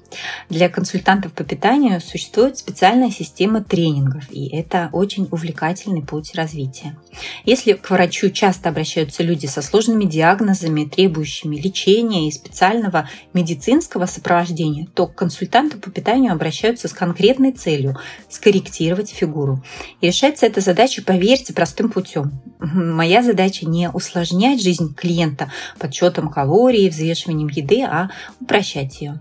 Для 0.50 0.70
консультантов 0.70 1.34
по 1.34 1.44
питанию 1.44 2.02
существует 2.02 2.58
специальная 2.58 3.12
система 3.12 3.64
тренингов, 3.64 4.24
и 4.32 4.48
это 4.56 4.90
очень 4.92 5.28
увлекательный 5.32 6.02
путь 6.02 6.34
развития. 6.34 6.98
Если 7.46 7.74
к 7.74 7.90
врачу 7.90 8.30
часто 8.30 8.70
обращаются 8.70 9.24
люди 9.24 9.46
со 9.46 9.62
сложными 9.62 10.06
диагнозами, 10.06 10.86
требующими 10.86 11.56
лечения 11.58 12.28
и 12.28 12.32
специального 12.32 13.10
медицинского 13.34 14.06
сопровождения, 14.06 14.88
то 14.94 15.08
к 15.08 15.16
консультанту 15.16 15.78
по 15.78 15.92
питанию 15.92 16.32
обращаются 16.32 16.88
с 16.88 16.94
конкретной 16.94 17.52
целью– 17.52 17.98
скорректировать 18.30 19.10
фигуру. 19.10 19.64
И 20.02 20.08
решается 20.08 20.46
эта 20.46 20.62
задача, 20.62 21.02
поверьте, 21.04 21.54
простым 21.54 21.90
путем. 21.90 22.42
Моя 22.60 23.24
задача 23.24 23.68
не 23.68 23.90
усложнять 23.90 24.62
жизнь 24.62 24.94
клиента 24.94 25.52
подсчетом 25.80 26.30
калорий, 26.30 26.90
взвешиванием 26.90 27.50
еды, 27.50 27.84
а 27.84 28.10
упрощать 28.40 29.02
ее. 29.02 29.20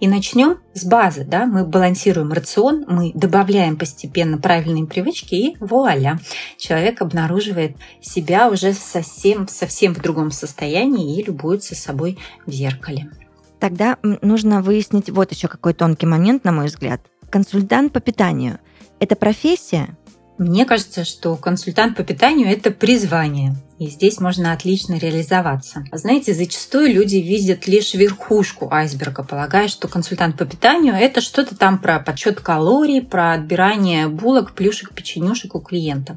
И 0.00 0.08
начнем 0.08 0.58
с 0.74 0.84
базы. 0.84 1.24
Да? 1.24 1.46
Мы 1.46 1.64
балансируем 1.64 2.32
рацион, 2.32 2.84
мы 2.88 3.12
добавляем 3.14 3.76
постепенно 3.76 4.38
правильные 4.38 4.86
привычки, 4.86 5.34
и 5.34 5.56
вуаля! 5.60 6.18
Человек 6.56 7.02
обнаруживает 7.02 7.76
себя 8.00 8.50
уже 8.50 8.72
совсем, 8.72 9.48
совсем 9.48 9.94
в 9.94 10.00
другом 10.00 10.30
состоянии 10.30 11.18
и 11.18 11.24
любуется 11.24 11.74
собой 11.74 12.18
в 12.46 12.52
зеркале. 12.52 13.10
Тогда 13.58 13.96
нужно 14.02 14.62
выяснить 14.62 15.10
вот 15.10 15.32
еще 15.32 15.48
какой 15.48 15.72
тонкий 15.72 16.06
момент, 16.06 16.44
на 16.44 16.52
мой 16.52 16.66
взгляд. 16.66 17.00
Консультант 17.30 17.92
по 17.92 18.00
питанию– 18.00 18.58
это 19.00 19.16
профессия 19.16 19.96
мне 20.38 20.66
кажется, 20.66 21.04
что 21.04 21.34
консультант 21.36 21.96
по 21.96 22.02
питанию– 22.02 22.48
это 22.50 22.70
призвание. 22.70 23.54
И 23.78 23.88
здесь 23.88 24.20
можно 24.20 24.52
отлично 24.52 24.94
реализоваться. 24.94 25.84
Знаете, 25.92 26.32
зачастую 26.32 26.94
люди 26.94 27.16
видят 27.16 27.66
лишь 27.66 27.92
верхушку 27.92 28.72
айсберга, 28.72 29.22
полагая, 29.22 29.68
что 29.68 29.86
консультант 29.86 30.38
по 30.38 30.46
питанию– 30.46 30.94
это 30.96 31.20
что-то 31.20 31.54
там 31.54 31.78
про 31.78 32.00
подсчет 32.00 32.40
калорий, 32.40 33.02
про 33.02 33.32
отбирание 33.32 34.08
булок, 34.08 34.52
плюшек, 34.52 34.94
печенюшек 34.94 35.54
у 35.54 35.60
клиента. 35.60 36.16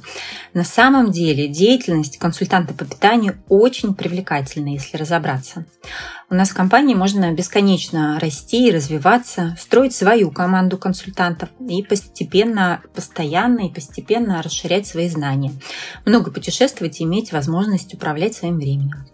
На 0.54 0.63
самом 0.63 1.12
деле 1.12 1.50
деятельность 1.50 2.18
консультанта 2.18 2.74
по 2.74 2.86
питанию 2.86 3.38
очень 3.50 3.94
привлекательна, 3.94 4.70
если 4.70 4.96
разобраться. 4.96 5.66
У 6.32 6.36
нас 6.36 6.51
в 6.51 6.54
компании 6.54 6.94
можно 6.94 7.32
бесконечно 7.32 8.20
расти 8.20 8.68
и 8.68 8.72
развиваться, 8.72 9.58
строить 9.60 9.96
свою 9.96 10.30
команду 10.30 10.78
консультантов 10.78 11.50
и 11.60 11.82
постепенно, 11.82 12.82
постоянно 12.94 13.66
и 13.66 13.74
постепенно 13.74 14.44
расширять 14.44 14.86
свои 14.86 15.10
знания. 15.10 15.51
Много 16.06 16.30
путешествовать 16.30 17.01
и 17.01 17.04
иметь 17.04 17.32
возможность 17.32 17.49
управлять 17.94 18.36
своим 18.36 18.58
временем. 18.58 19.06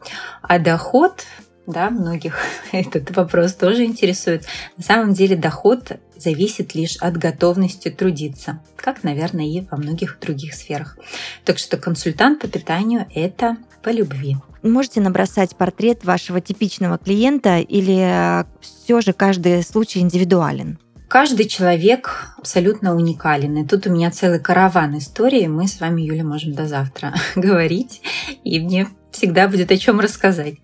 А 0.41 0.59
доход 0.59 1.25
да, 1.67 1.89
многих 1.89 2.37
этот 2.71 3.15
вопрос 3.15 3.53
тоже 3.53 3.85
интересует. 3.85 4.45
На 4.77 4.83
самом 4.83 5.13
деле 5.13 5.35
доход 5.35 5.93
зависит 6.15 6.75
лишь 6.75 6.97
от 6.97 7.17
готовности 7.17 7.89
трудиться, 7.89 8.61
как, 8.75 9.03
наверное, 9.03 9.45
и 9.45 9.61
во 9.61 9.77
многих 9.77 10.19
других 10.19 10.53
сферах. 10.53 10.97
Так 11.43 11.57
что 11.57 11.77
консультант 11.77 12.39
по 12.41 12.47
питанию– 12.47 13.07
это 13.15 13.57
по 13.81 13.89
любви. 13.89 14.37
Можете 14.61 15.01
набросать 15.01 15.55
портрет 15.55 16.05
вашего 16.05 16.41
типичного 16.41 16.97
клиента 16.97 17.59
или 17.59 18.41
э, 18.41 18.45
все 18.61 19.01
же 19.01 19.13
каждый 19.13 19.61
случай 19.63 19.99
индивидуален? 19.99 20.79
Каждый 21.15 21.47
человек 21.47 22.33
абсолютно 22.37 22.93
уникален. 22.93 23.55
И 23.55 23.65
тут 23.65 23.87
у 23.87 23.89
меня 23.89 24.11
целый 24.11 24.41
караван 24.41 24.97
истории. 24.97 25.47
Мы 25.47 25.65
с 25.65 25.79
вами, 25.79 26.01
Юля, 26.01 26.25
можем 26.25 26.51
до 26.51 26.67
завтра 26.67 27.13
говорить. 27.37 28.01
И 28.43 28.59
мне 28.59 28.89
всегда 29.11 29.47
будет 29.47 29.71
о 29.71 29.77
чем 29.77 30.01
рассказать. 30.01 30.55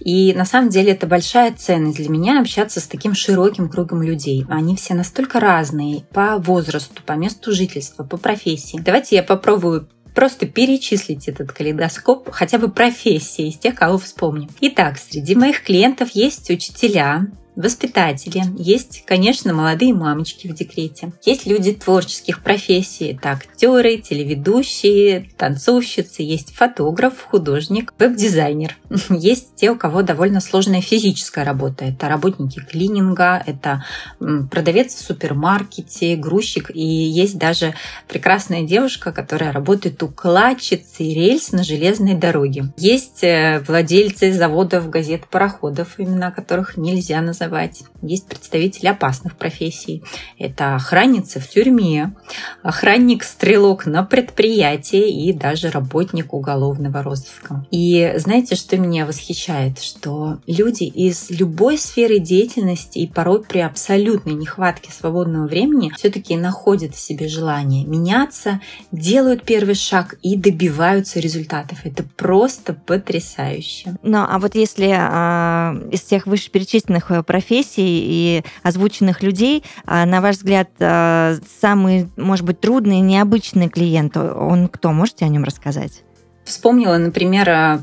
И 0.00 0.34
на 0.34 0.44
самом 0.44 0.68
деле 0.68 0.92
это 0.92 1.06
большая 1.06 1.54
ценность 1.54 1.96
для 1.96 2.10
меня 2.10 2.38
общаться 2.38 2.80
с 2.80 2.86
таким 2.86 3.14
широким 3.14 3.70
кругом 3.70 4.02
людей. 4.02 4.44
Они 4.50 4.76
все 4.76 4.92
настолько 4.92 5.40
разные 5.40 6.02
по 6.12 6.36
возрасту, 6.36 7.02
по 7.02 7.12
месту 7.12 7.52
жительства, 7.52 8.04
по 8.04 8.18
профессии. 8.18 8.78
Давайте 8.84 9.16
я 9.16 9.22
попробую 9.22 9.88
просто 10.14 10.44
перечислить 10.44 11.28
этот 11.28 11.50
калейдоскоп 11.52 12.28
хотя 12.30 12.58
бы 12.58 12.68
профессии 12.70 13.48
из 13.48 13.56
тех, 13.56 13.74
кого 13.74 13.96
вспомним. 13.96 14.50
Итак, 14.60 14.98
среди 14.98 15.34
моих 15.34 15.62
клиентов 15.62 16.10
есть 16.10 16.50
учителя, 16.50 17.26
воспитатели, 17.56 18.42
есть, 18.56 19.04
конечно, 19.06 19.52
молодые 19.52 19.94
мамочки 19.94 20.48
в 20.48 20.54
декрете, 20.54 21.12
есть 21.24 21.46
люди 21.46 21.72
творческих 21.72 22.42
профессий, 22.42 23.12
это 23.12 23.30
актеры, 23.30 23.98
телеведущие, 23.98 25.30
танцовщицы, 25.36 26.22
есть 26.22 26.54
фотограф, 26.54 27.22
художник, 27.22 27.92
веб-дизайнер. 27.98 28.76
Есть 29.10 29.54
те, 29.56 29.70
у 29.70 29.76
кого 29.76 30.02
довольно 30.02 30.40
сложная 30.40 30.80
физическая 30.80 31.44
работа. 31.44 31.84
Это 31.84 32.08
работники 32.08 32.60
клининга, 32.60 33.42
это 33.44 33.84
продавец 34.18 34.94
в 34.94 35.00
супермаркете, 35.00 36.16
грузчик. 36.16 36.70
И 36.74 36.84
есть 36.84 37.38
даже 37.38 37.74
прекрасная 38.08 38.62
девушка, 38.62 39.12
которая 39.12 39.52
работает 39.52 40.02
укладчицей 40.02 41.14
рельс 41.14 41.52
на 41.52 41.62
железной 41.62 42.14
дороге. 42.14 42.72
Есть 42.76 43.22
э, 43.22 43.62
владельцы 43.66 44.32
заводов, 44.32 44.90
газет, 44.90 45.26
пароходов, 45.28 45.94
имена 45.98 46.30
которых 46.30 46.76
нельзя 46.76 47.20
назвать 47.20 47.43
называть. 47.44 47.82
Есть 48.02 48.26
представители 48.26 48.88
опасных 48.88 49.36
профессий. 49.36 50.02
Это 50.38 50.74
охранница 50.74 51.40
в 51.40 51.48
тюрьме, 51.48 52.14
охранник-стрелок 52.62 53.86
на 53.86 54.02
предприятии 54.02 55.26
и 55.26 55.32
даже 55.32 55.70
работник 55.70 56.34
уголовного 56.34 57.02
розыска. 57.02 57.66
И 57.70 58.14
знаете, 58.16 58.56
что 58.56 58.76
меня 58.76 59.06
восхищает? 59.06 59.80
Что 59.80 60.38
люди 60.46 60.84
из 60.84 61.30
любой 61.30 61.78
сферы 61.78 62.18
деятельности 62.18 62.98
и 62.98 63.06
порой 63.06 63.42
при 63.42 63.60
абсолютной 63.60 64.34
нехватке 64.34 64.92
свободного 64.92 65.46
времени 65.46 65.92
все-таки 65.96 66.36
находят 66.36 66.94
в 66.94 67.00
себе 67.00 67.28
желание 67.28 67.84
меняться, 67.86 68.60
делают 68.92 69.44
первый 69.44 69.74
шаг 69.74 70.16
и 70.22 70.36
добиваются 70.36 71.20
результатов. 71.20 71.80
Это 71.84 72.04
просто 72.16 72.74
потрясающе. 72.74 73.96
Ну, 74.02 74.18
а 74.28 74.38
вот 74.38 74.54
если 74.54 74.88
э, 74.88 75.90
из 75.90 76.02
всех 76.02 76.26
вышеперечисленных 76.26 77.10
профессий 77.34 77.82
и 77.84 78.44
озвученных 78.62 79.20
людей, 79.24 79.64
э, 79.88 80.04
на 80.04 80.20
ваш 80.20 80.36
взгляд, 80.36 80.68
э, 80.78 81.36
самый, 81.60 82.08
может 82.16 82.46
быть, 82.46 82.60
трудный, 82.60 83.00
необычный 83.00 83.68
клиент, 83.68 84.16
он 84.16 84.68
кто? 84.68 84.92
Можете 84.92 85.24
о 85.24 85.28
нем 85.28 85.42
рассказать? 85.42 86.04
Вспомнила, 86.44 86.96
например, 86.96 87.48
э, 87.48 87.78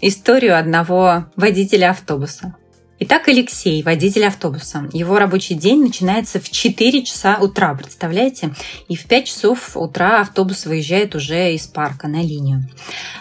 историю 0.00 0.56
одного 0.56 1.24
водителя 1.34 1.90
автобуса. 1.90 2.54
Итак, 2.98 3.28
Алексей, 3.28 3.82
водитель 3.82 4.24
автобуса. 4.24 4.88
Его 4.90 5.18
рабочий 5.18 5.54
день 5.54 5.82
начинается 5.82 6.40
в 6.40 6.48
4 6.48 7.04
часа 7.04 7.36
утра, 7.38 7.74
представляете? 7.74 8.54
И 8.88 8.96
в 8.96 9.04
5 9.04 9.26
часов 9.26 9.76
утра 9.76 10.22
автобус 10.22 10.64
выезжает 10.64 11.14
уже 11.14 11.52
из 11.52 11.66
парка 11.66 12.08
на 12.08 12.22
линию. 12.22 12.64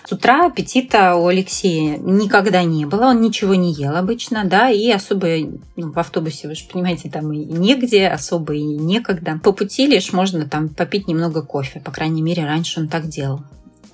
С 0.08 0.14
утра 0.14 0.46
аппетита 0.46 1.16
у 1.16 1.28
Алексея 1.28 1.98
никогда 1.98 2.64
не 2.64 2.86
было, 2.86 3.08
он 3.08 3.20
ничего 3.20 3.54
не 3.54 3.74
ел 3.74 3.98
обычно, 3.98 4.46
да, 4.46 4.70
и 4.70 4.90
особо 4.90 5.28
ну, 5.76 5.92
в 5.92 6.00
автобусе, 6.00 6.48
вы 6.48 6.56
же 6.56 6.64
понимаете, 6.72 7.10
там 7.10 7.34
и 7.34 7.44
негде, 7.44 8.08
особо 8.08 8.56
и 8.56 8.64
некогда. 8.64 9.42
По 9.44 9.52
пути 9.52 9.88
лишь 9.88 10.14
можно 10.14 10.48
там 10.48 10.70
попить 10.70 11.10
немного 11.10 11.42
кофе, 11.42 11.82
по 11.82 11.92
крайней 11.92 12.22
мере, 12.22 12.46
раньше 12.46 12.80
он 12.80 12.88
так 12.88 13.10
делал. 13.10 13.42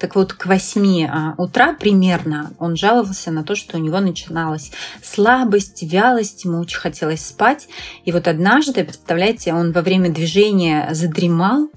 Так 0.01 0.15
вот, 0.15 0.33
к 0.33 0.47
8 0.47 1.05
а, 1.05 1.35
утра 1.37 1.73
примерно 1.73 2.53
он 2.57 2.75
жаловался 2.75 3.29
на 3.29 3.43
то, 3.43 3.53
что 3.53 3.77
у 3.77 3.79
него 3.79 3.99
начиналась 3.99 4.71
слабость, 5.03 5.83
вялость, 5.83 6.43
ему 6.43 6.57
очень 6.57 6.79
хотелось 6.79 7.23
спать. 7.23 7.67
И 8.03 8.11
вот 8.11 8.27
однажды, 8.27 8.83
представляете, 8.83 9.53
он 9.53 9.71
во 9.71 9.83
время 9.83 10.09
движения 10.09 10.89
задремал, 10.91 11.69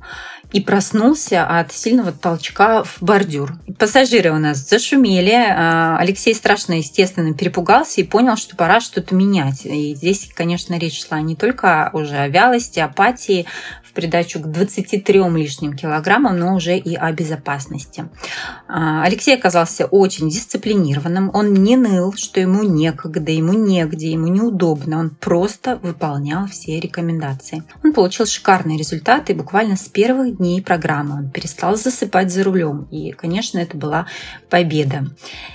и 0.52 0.60
проснулся 0.60 1.44
от 1.44 1.72
сильного 1.72 2.12
толчка 2.12 2.84
в 2.84 2.98
бордюр. 3.00 3.54
Пассажиры 3.76 4.30
у 4.30 4.38
нас 4.38 4.58
зашумели. 4.58 5.34
А, 5.34 5.98
Алексей 5.98 6.32
страшно, 6.32 6.74
естественно, 6.74 7.34
перепугался 7.34 8.00
и 8.00 8.04
понял, 8.04 8.36
что 8.36 8.54
пора 8.54 8.80
что-то 8.80 9.16
менять. 9.16 9.66
И 9.66 9.96
здесь, 9.96 10.30
конечно, 10.32 10.78
речь 10.78 11.04
шла 11.04 11.20
не 11.22 11.34
только 11.34 11.90
уже 11.92 12.14
о 12.14 12.28
вялости, 12.28 12.78
апатии, 12.78 13.46
придачу 13.94 14.40
к 14.40 14.50
23 14.50 15.20
лишним 15.36 15.74
килограммам, 15.74 16.38
но 16.38 16.54
уже 16.54 16.76
и 16.76 16.94
о 16.94 17.12
безопасности. 17.12 18.06
А, 18.68 19.02
Алексей 19.04 19.34
оказался 19.34 19.86
очень 19.86 20.28
дисциплинированным. 20.28 21.30
Он 21.32 21.54
не 21.54 21.76
ныл, 21.76 22.12
что 22.16 22.40
ему 22.40 22.62
некогда, 22.62 23.30
ему 23.30 23.52
негде, 23.52 24.10
ему 24.10 24.26
неудобно. 24.26 24.98
Он 24.98 25.10
просто 25.10 25.76
выполнял 25.76 26.46
все 26.48 26.80
рекомендации. 26.80 27.62
Он 27.82 27.92
получил 27.92 28.26
шикарные 28.26 28.78
результаты 28.78 29.34
буквально 29.34 29.76
с 29.76 29.88
первых 29.88 30.36
дней 30.38 30.60
программы. 30.60 31.14
Он 31.14 31.30
перестал 31.30 31.76
засыпать 31.76 32.32
за 32.32 32.42
рулем. 32.44 32.88
И, 32.90 33.12
конечно, 33.12 33.58
это 33.58 33.76
была 33.76 34.06
победа. 34.50 35.06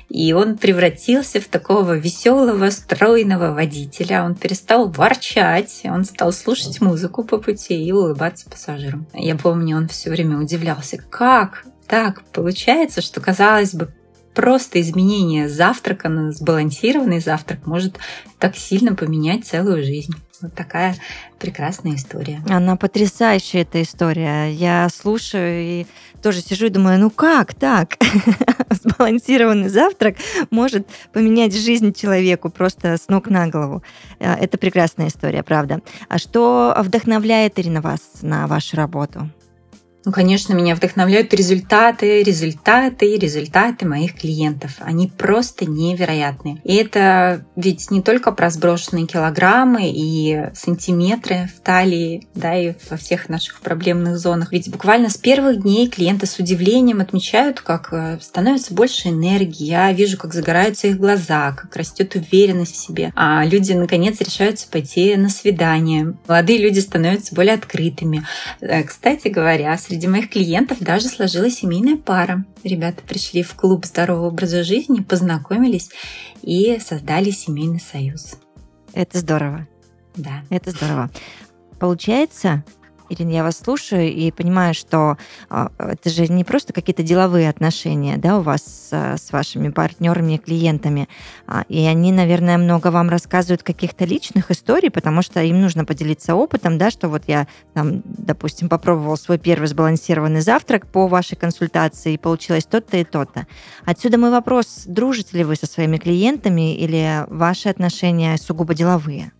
И 0.09 0.33
он 0.33 0.57
превратился 0.57 1.39
в 1.39 1.47
такого 1.47 1.97
веселого, 1.97 2.69
стройного 2.71 3.53
водителя. 3.53 4.23
Он 4.23 4.35
перестал 4.35 4.89
ворчать, 4.89 5.81
он 5.83 6.03
стал 6.05 6.31
слушать 6.31 6.81
музыку 6.81 7.23
по 7.23 7.37
пути 7.37 7.75
и 7.83 7.91
улыбаться 7.91 8.28
улыбаться 8.29 8.49
пассажирам. 8.49 9.07
Я 9.13 9.35
помню, 9.35 9.77
он 9.77 9.87
все 9.87 10.09
время 10.09 10.37
удивлялся, 10.37 10.97
как 10.97 11.65
так 11.87 12.23
получается, 12.31 13.01
что, 13.01 13.19
казалось 13.19 13.73
бы, 13.73 13.91
просто 14.35 14.79
изменение 14.79 15.49
завтрака 15.49 16.07
на 16.07 16.31
сбалансированный 16.31 17.19
завтрак 17.19 17.65
может 17.65 17.97
так 18.37 18.55
сильно 18.55 18.95
поменять 18.95 19.45
целую 19.45 19.83
жизнь. 19.83 20.13
Вот 20.41 20.53
такая 20.53 20.95
прекрасная 21.37 21.95
история. 21.95 22.41
Она 22.47 22.77
потрясающая, 22.77 23.61
эта 23.61 23.81
история. 23.81 24.51
Я 24.51 24.87
слушаю 24.89 25.61
и 25.61 25.85
тоже 26.21 26.41
сижу 26.41 26.67
и 26.67 26.69
думаю, 26.69 26.99
ну 26.99 27.09
как 27.09 27.53
так? 27.53 27.97
Сбалансированный 28.69 29.69
завтрак 29.69 30.15
может 30.49 30.87
поменять 31.11 31.53
жизнь 31.55 31.93
человеку 31.93 32.49
просто 32.49 32.97
с 32.97 33.09
ног 33.09 33.29
на 33.29 33.47
голову. 33.47 33.83
Э, 34.19 34.33
это 34.35 34.57
прекрасная 34.57 35.07
история, 35.07 35.43
правда. 35.43 35.81
А 36.07 36.17
что 36.17 36.73
вдохновляет, 36.79 37.59
Ирина, 37.59 37.81
вас 37.81 37.99
на 38.21 38.47
вашу 38.47 38.77
работу? 38.77 39.29
Ну, 40.09 40.13
конечно, 40.13 40.55
меня 40.55 40.73
вдохновляют 40.73 41.35
результаты, 41.35 42.23
результаты, 42.23 43.15
результаты 43.15 43.85
моих 43.85 44.15
клиентов. 44.15 44.71
Они 44.79 45.05
просто 45.07 45.69
невероятные. 45.69 46.59
И 46.63 46.73
это 46.77 47.45
ведь 47.55 47.91
не 47.91 48.01
только 48.01 48.31
про 48.31 48.49
сброшенные 48.49 49.05
килограммы 49.05 49.91
и 49.93 50.45
сантиметры 50.55 51.47
в 51.55 51.61
талии, 51.63 52.27
да, 52.33 52.57
и 52.57 52.73
во 52.89 52.97
всех 52.97 53.29
наших 53.29 53.59
проблемных 53.59 54.17
зонах. 54.17 54.51
Ведь 54.51 54.71
буквально 54.71 55.09
с 55.09 55.17
первых 55.17 55.61
дней 55.61 55.87
клиенты 55.87 56.25
с 56.25 56.39
удивлением 56.39 57.01
отмечают, 57.01 57.61
как 57.61 57.93
э, 57.93 58.17
становится 58.19 58.73
больше 58.73 59.09
энергии. 59.09 59.65
Я 59.65 59.93
вижу, 59.93 60.17
как 60.17 60.33
загораются 60.33 60.87
их 60.87 60.97
глаза, 60.97 61.51
как 61.51 61.75
растет 61.75 62.15
уверенность 62.15 62.73
в 62.73 62.83
себе. 62.83 63.13
А 63.15 63.45
люди, 63.45 63.73
наконец, 63.73 64.19
решаются 64.21 64.67
пойти 64.71 65.15
на 65.17 65.29
свидание. 65.29 66.15
Молодые 66.27 66.57
люди 66.57 66.79
становятся 66.79 67.35
более 67.35 67.53
открытыми. 67.53 68.25
Э, 68.59 68.81
кстати 68.81 69.27
говоря, 69.27 69.77
среди 69.77 69.98
моих 70.07 70.29
клиентов 70.29 70.79
даже 70.79 71.07
сложилась 71.07 71.55
семейная 71.57 71.97
пара. 71.97 72.45
Ребята 72.63 73.01
пришли 73.07 73.43
в 73.43 73.53
клуб 73.55 73.85
здорового 73.85 74.27
образа 74.27 74.63
жизни, 74.63 75.01
познакомились 75.01 75.89
и 76.41 76.79
создали 76.79 77.31
семейный 77.31 77.79
союз. 77.79 78.37
Это 78.93 79.19
здорово. 79.19 79.67
Да. 80.15 80.43
Это 80.49 80.71
здорово. 80.71 81.09
Получается, 81.79 82.63
Ирина, 83.09 83.31
я 83.31 83.43
вас 83.43 83.57
слушаю 83.57 84.13
и 84.13 84.31
понимаю, 84.31 84.75
что 84.75 85.17
а, 85.49 85.71
это 85.79 86.09
же 86.11 86.27
не 86.27 86.43
просто 86.43 86.73
какие-то 86.73 87.01
деловые 87.01 87.49
отношения, 87.49 88.17
да, 88.17 88.37
у 88.37 88.41
вас 88.41 88.89
а, 88.91 89.17
с 89.17 89.31
вашими 89.31 89.69
партнерами 89.69 90.33
и 90.33 90.37
клиентами, 90.37 91.09
а, 91.47 91.65
и 91.67 91.79
они, 91.85 92.11
наверное, 92.11 92.59
много 92.59 92.91
вам 92.91 93.09
рассказывают 93.09 93.63
каких-то 93.63 94.05
личных 94.05 94.51
историй, 94.51 94.91
потому 94.91 95.23
что 95.23 95.41
им 95.41 95.59
нужно 95.59 95.85
поделиться 95.85 96.35
опытом, 96.35 96.77
да, 96.77 96.91
что 96.91 97.09
вот 97.09 97.23
я, 97.25 97.47
там, 97.73 98.03
допустим, 98.05 98.69
попробовал 98.69 99.17
свой 99.17 99.39
первый 99.39 99.67
сбалансированный 99.67 100.41
завтрак 100.41 100.85
по 100.85 101.07
вашей 101.07 101.35
консультации, 101.35 102.13
и 102.13 102.17
получилось 102.17 102.65
то-то 102.65 102.97
и 102.97 103.03
то-то. 103.03 103.47
Отсюда 103.85 104.19
мой 104.19 104.29
вопрос, 104.29 104.83
дружите 104.85 105.37
ли 105.37 105.43
вы 105.43 105.55
со 105.55 105.65
своими 105.65 105.97
клиентами 105.97 106.75
или 106.75 107.25
ваши 107.27 107.69
отношения 107.69 108.37
сугубо 108.37 108.75
деловые? 108.75 109.31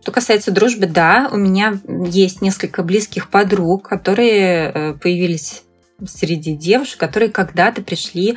Что 0.00 0.12
касается 0.12 0.50
дружбы, 0.50 0.86
да, 0.86 1.28
у 1.30 1.36
меня 1.36 1.78
есть 1.86 2.40
несколько 2.40 2.82
близких 2.82 3.28
подруг, 3.28 3.88
которые 3.88 4.72
э, 4.72 4.94
появились 4.94 5.62
среди 6.06 6.54
девушек, 6.54 6.98
которые 6.98 7.30
когда-то 7.30 7.82
пришли 7.82 8.36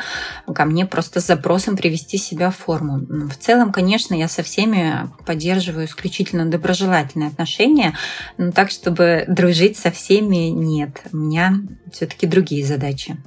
ко 0.54 0.66
мне 0.66 0.86
просто 0.86 1.22
с 1.22 1.28
запросом 1.28 1.78
привести 1.78 2.18
себя 2.18 2.52
в 2.52 2.58
форму. 2.58 3.00
В 3.30 3.38
целом, 3.38 3.72
конечно, 3.72 4.14
я 4.14 4.28
со 4.28 4.44
всеми 4.44 5.10
поддерживаю 5.26 5.86
исключительно 5.86 6.46
доброжелательные 6.46 7.30
отношения, 7.30 7.96
но 8.38 8.52
так, 8.52 8.70
чтобы 8.70 9.26
дружить 9.28 9.78
со 9.78 9.92
всеми, 9.92 10.50
нет. 10.50 11.04
У 11.12 11.18
меня 11.18 11.54
все-таки 11.92 12.28
другие 12.28 12.66
задачи. 12.66 13.18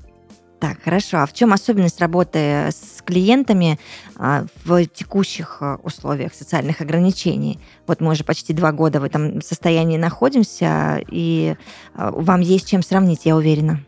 Так, 0.59 0.83
хорошо. 0.83 1.19
А 1.19 1.27
в 1.27 1.35
чем 1.35 1.53
особенность 1.53 2.01
работы 2.01 2.38
с 2.38 3.03
клиентами 3.05 3.79
а, 4.16 4.47
в 4.64 4.87
текущих 4.87 5.59
а, 5.61 5.79
условиях 5.83 6.33
социальных 6.33 6.81
ограничений? 6.81 7.61
Вот 7.87 8.01
мы 8.01 8.12
уже 8.12 8.25
почти 8.25 8.55
два 8.55 8.73
года 8.73 9.01
в 9.01 9.05
этом 9.05 9.42
состоянии 9.42 9.99
находимся, 9.99 11.03
и 11.11 11.57
а, 11.95 12.11
вам 12.11 12.40
есть 12.40 12.69
чем 12.69 12.83
сравнить, 12.83 13.27
я 13.27 13.37
уверена. 13.37 13.81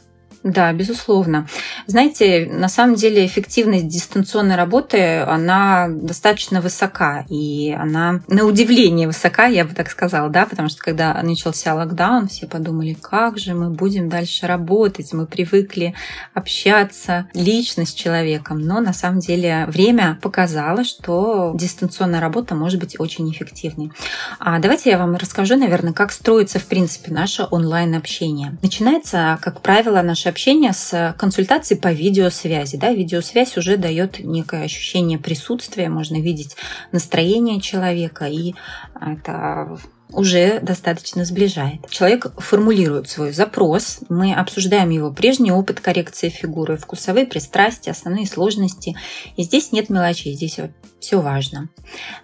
Да, 0.45 0.73
безусловно. 0.73 1.49
Знаете, 1.87 2.49
на 2.51 2.69
самом 2.69 2.95
деле 2.95 3.27
эффективность 3.27 3.89
дистанционной 3.89 4.55
работы, 4.55 5.19
она 5.21 5.89
достаточно 5.89 6.61
высока, 6.61 7.25
и 7.29 7.77
она 7.77 8.21
на 8.29 8.45
удивление 8.45 9.09
высока, 9.09 9.47
я 9.47 9.65
бы 9.65 9.75
так 9.75 9.91
сказала, 9.91 10.29
да, 10.29 10.47
потому 10.47 10.69
что 10.69 10.81
когда 10.81 11.21
начался 11.23 11.75
локдаун, 11.75 12.29
все 12.29 12.47
подумали, 12.47 12.95
как 12.95 13.39
же 13.39 13.55
мы 13.55 13.71
будем 13.71 14.09
дальше 14.09 14.47
работать, 14.47 15.13
мы 15.13 15.27
привыкли 15.27 15.95
общаться 16.35 17.27
лично 17.35 17.85
с 17.85 17.93
человеком, 17.93 18.61
но 18.61 18.81
на 18.81 18.93
самом 18.93 19.19
деле 19.19 19.67
время 19.67 20.19
показало, 20.23 20.85
что 20.85 21.53
дистанционная 21.55 22.21
работа 22.21 22.55
может 22.55 22.79
быть 22.79 22.95
очень 23.01 23.29
эффективной. 23.31 23.91
А 24.39 24.61
давайте 24.61 24.91
я 24.91 24.99
вам 24.99 25.17
расскажу, 25.17 25.57
наверное, 25.57 25.93
как 25.93 26.13
строится, 26.13 26.61
в 26.61 26.67
принципе, 26.67 27.13
наше 27.13 27.47
онлайн-общение. 27.51 28.57
Начинается, 28.63 29.39
как 29.43 29.63
правило, 29.63 30.01
наше 30.03 30.28
общение 30.29 30.73
с 30.73 31.15
консультацией 31.19 31.81
по 31.81 31.93
видеосвязи. 31.93 32.77
Да? 32.77 32.93
Видеосвязь 32.93 33.57
уже 33.57 33.77
дает 33.77 34.21
некое 34.21 34.65
ощущение 34.65 35.19
присутствия, 35.19 35.89
можно 35.89 36.21
видеть 36.21 36.57
настроение 36.93 37.61
человека, 37.61 38.27
и 38.27 38.55
это 39.01 39.79
уже 40.11 40.61
достаточно 40.61 41.25
сближает. 41.25 41.89
Человек 41.91 42.33
формулирует 42.39 43.09
свой 43.09 43.33
запрос, 43.33 44.01
мы 44.09 44.35
обсуждаем 44.35 44.91
его 44.91 45.11
прежний 45.13 45.53
опыт 45.53 45.81
коррекции 45.81 46.29
фигуры, 46.29 46.77
вкусовые 46.77 47.27
пристрастия, 47.27 47.93
основные 47.93 48.27
сложности. 48.27 48.97
И 49.37 49.43
здесь 49.43 49.73
нет 49.73 49.91
мелочей, 49.91 50.35
здесь 50.35 50.59
все 51.01 51.21
важно. 51.21 51.69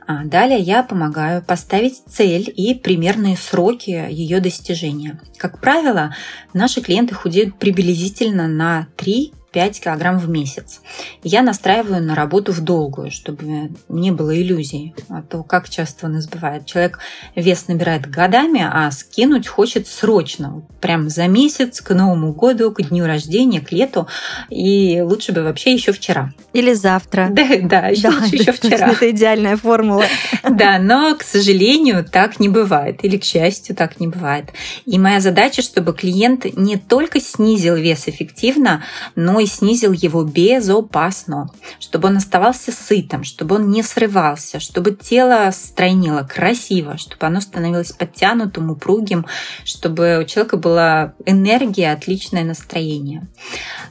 А 0.07 0.25
далее 0.25 0.59
я 0.59 0.83
помогаю 0.83 1.43
поставить 1.43 2.03
цель 2.09 2.53
и 2.55 2.75
примерные 2.75 3.37
сроки 3.37 3.91
ее 3.91 4.41
достижения. 4.41 5.21
Как 5.37 5.61
правило, 5.61 6.15
наши 6.53 6.81
клиенты 6.81 7.15
худеют 7.15 7.59
приблизительно 7.59 8.49
на 8.49 8.89
3 8.97 9.33
5 9.55 9.81
килограмм 9.81 10.19
в 10.19 10.29
месяц. 10.29 10.81
Я 11.23 11.43
настраиваю 11.43 12.03
на 12.03 12.17
работу 12.17 12.53
в 12.53 12.61
долгую, 12.61 13.13
чтобы 13.13 13.71
не 13.89 14.11
было 14.11 14.37
иллюзий. 14.37 14.97
А 15.09 15.23
то 15.23 15.45
как 15.45 15.69
часто 15.69 16.07
у 16.07 16.11
нас 16.11 16.27
бывает. 16.27 16.67
Человек 16.67 16.99
вес 17.37 17.69
набирает 17.69 18.11
годами, 18.11 18.67
а 18.69 18.91
скинуть 18.91 19.47
хочет 19.47 19.87
срочно. 19.87 20.65
Прям 20.81 21.09
за 21.09 21.29
месяц, 21.29 21.81
к 21.81 21.95
Новому 21.95 22.33
году, 22.33 22.73
к 22.73 22.83
дню 22.83 23.07
рождения, 23.07 23.61
к 23.61 23.71
лету. 23.71 24.09
И 24.51 25.01
лучше 25.03 25.31
бы 25.31 25.45
вообще 25.45 25.73
еще 25.73 25.93
вчера. 25.93 26.33
Или 26.53 26.75
завтра. 26.75 27.29
Да, 27.35 27.45
да, 27.63 27.89
еще, 27.89 28.11
да, 28.11 28.25
еще 28.33 28.53
вчера. 28.53 28.91
Это 28.91 29.11
идеальная 29.11 29.57
формула. 29.57 30.05
Да, 30.51 30.79
но, 30.79 31.15
к 31.15 31.23
сожалению, 31.23 32.05
так 32.05 32.41
не 32.41 32.49
бывает. 32.49 33.05
Или, 33.05 33.19
к 33.19 33.25
счастью, 33.25 33.77
так 33.77 34.01
не 34.01 34.09
бывает. 34.09 34.47
И 34.85 34.99
моя 34.99 35.21
задача, 35.21 35.63
чтобы 35.63 35.95
клиент 35.95 36.45
не 36.57 36.77
только 36.77 37.21
снизил 37.21 37.77
вес 37.77 38.05
эффективно, 38.07 38.83
но 39.15 39.44
и 39.45 39.47
снизил 39.47 39.93
его 39.93 40.25
безопасно, 40.25 41.51
чтобы 41.79 42.09
он 42.09 42.17
оставался 42.17 42.73
сытым, 42.73 43.25
чтобы 43.25 43.57
он 43.57 43.71
не 43.71 43.83
срывался, 43.83 44.59
чтобы 44.59 44.93
тело 44.93 45.51
стройнило 45.53 46.23
красиво, 46.23 46.97
чтобы 46.97 47.27
оно 47.27 47.41
становилось 47.41 47.93
подтянутым, 47.93 48.71
упругим, 48.71 49.27
чтобы 49.65 50.19
у 50.23 50.25
человека 50.25 50.57
была 50.57 51.15
энергия, 51.27 51.93
отличное 51.93 52.45
настроение. 52.45 53.29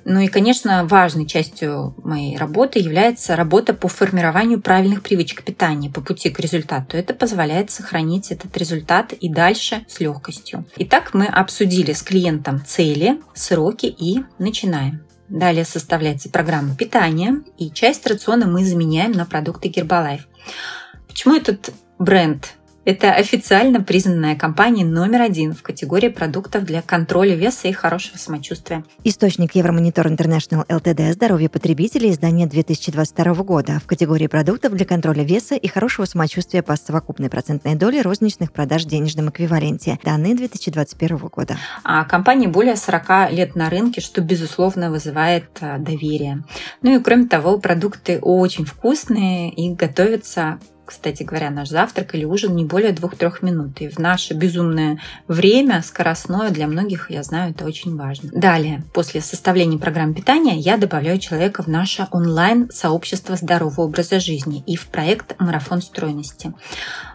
Ну 0.06 0.20
и, 0.20 0.28
конечно, 0.28 0.86
важной 0.86 1.28
частью 1.28 1.96
моей 2.04 2.36
работы 2.36 2.80
является 2.80 3.36
работа 3.36 3.74
по 3.74 3.88
формированию 3.88 4.60
правильных 4.60 5.04
привычек 5.04 5.44
питания 5.44 5.90
по 5.90 6.02
пути 6.02 6.32
к 6.32 6.40
результату. 6.40 6.98
Это 6.98 7.14
позволяет 7.14 7.70
сохранить 7.70 8.32
этот 8.32 8.58
результат 8.58 9.14
и 9.14 9.30
дальше 9.30 9.86
с 9.88 10.00
легкостью. 10.00 10.66
Итак, 10.78 11.14
мы 11.14 11.28
обсудили 11.28 11.94
с 11.94 12.02
клиентом 12.02 12.64
цели, 12.66 13.22
сроки 13.36 13.86
и 13.86 14.24
начинаем. 14.40 15.04
Далее 15.34 15.66
составляется 15.66 16.30
программа 16.30 16.76
питания, 16.76 17.42
и 17.58 17.72
часть 17.72 18.06
рациона 18.06 18.46
мы 18.46 18.64
заменяем 18.64 19.14
на 19.14 19.26
продукты 19.26 19.68
Herbalife. 19.68 20.22
Почему 21.08 21.34
этот 21.36 21.72
бренд 21.98 22.54
это 22.86 23.14
официально 23.14 23.82
признанная 23.82 24.36
компания 24.36 24.86
номер 24.86 25.22
один 25.22 25.54
в 25.54 25.62
категории 25.62 26.10
продуктов 26.10 26.66
для 26.66 26.82
контроля 26.82 27.36
веса 27.36 27.68
и 27.68 27.72
хорошего 27.72 28.18
самочувствия. 28.18 28.84
Источник 29.04 29.56
Евромонитор 29.56 30.08
International 30.08 30.66
ЛТД 30.70 31.14
«Здоровье 31.14 31.50
потребителей» 31.50 32.12
издания 32.12 32.46
2022 32.46 33.34
года 33.44 33.80
в 33.84 33.88
категории 33.88 34.28
продуктов 34.28 34.74
для 34.74 34.86
контроля 34.86 35.24
веса 35.24 35.56
и 35.56 35.68
хорошего 35.68 36.06
самочувствия 36.06 36.62
по 36.62 36.76
совокупной 36.76 37.30
процентной 37.30 37.76
доле 37.76 38.02
розничных 38.02 38.52
продаж 38.52 38.84
в 38.84 38.88
денежном 38.88 39.30
эквиваленте. 39.30 40.00
Данные 40.04 40.36
2021 40.36 41.18
года. 41.18 41.58
А 41.84 42.04
компания 42.04 42.48
более 42.48 42.76
40 42.76 43.32
лет 43.32 43.56
на 43.56 43.70
рынке, 43.70 44.02
что, 44.02 44.22
безусловно, 44.22 44.92
вызывает 44.92 45.46
а, 45.62 45.78
доверие. 45.78 46.44
Ну 46.82 46.96
и, 46.96 47.02
кроме 47.02 47.28
того, 47.28 47.58
продукты 47.60 48.20
очень 48.20 48.66
вкусные 48.66 49.52
и 49.52 49.74
готовятся 49.74 50.60
кстати 50.86 51.24
говоря, 51.24 51.50
наш 51.50 51.70
завтрак 51.70 52.16
или 52.16 52.26
ужин 52.26 52.56
не 52.56 52.66
более 52.66 52.92
двух-трех 52.92 53.42
минут. 53.42 53.80
И 53.82 53.88
в 53.88 54.00
наше 54.00 54.34
безумное 54.34 55.00
время, 55.28 55.82
скоростное, 55.82 56.50
для 56.50 56.68
многих, 56.68 57.10
я 57.10 57.24
знаю, 57.24 57.52
это 57.52 57.66
очень 57.66 57.96
важно. 57.96 58.30
Далее, 58.34 58.84
после 58.94 59.22
составления 59.22 59.78
программы 59.78 60.14
питания, 60.14 60.58
я 60.58 60.78
добавляю 60.78 61.20
человека 61.20 61.64
в 61.64 61.68
наше 61.68 62.08
онлайн-сообщество 62.12 63.36
здорового 63.36 63.82
образа 63.82 64.20
жизни 64.20 64.64
и 64.68 64.76
в 64.76 64.88
проект 64.88 65.40
«Марафон 65.40 65.82
стройности». 65.82 66.54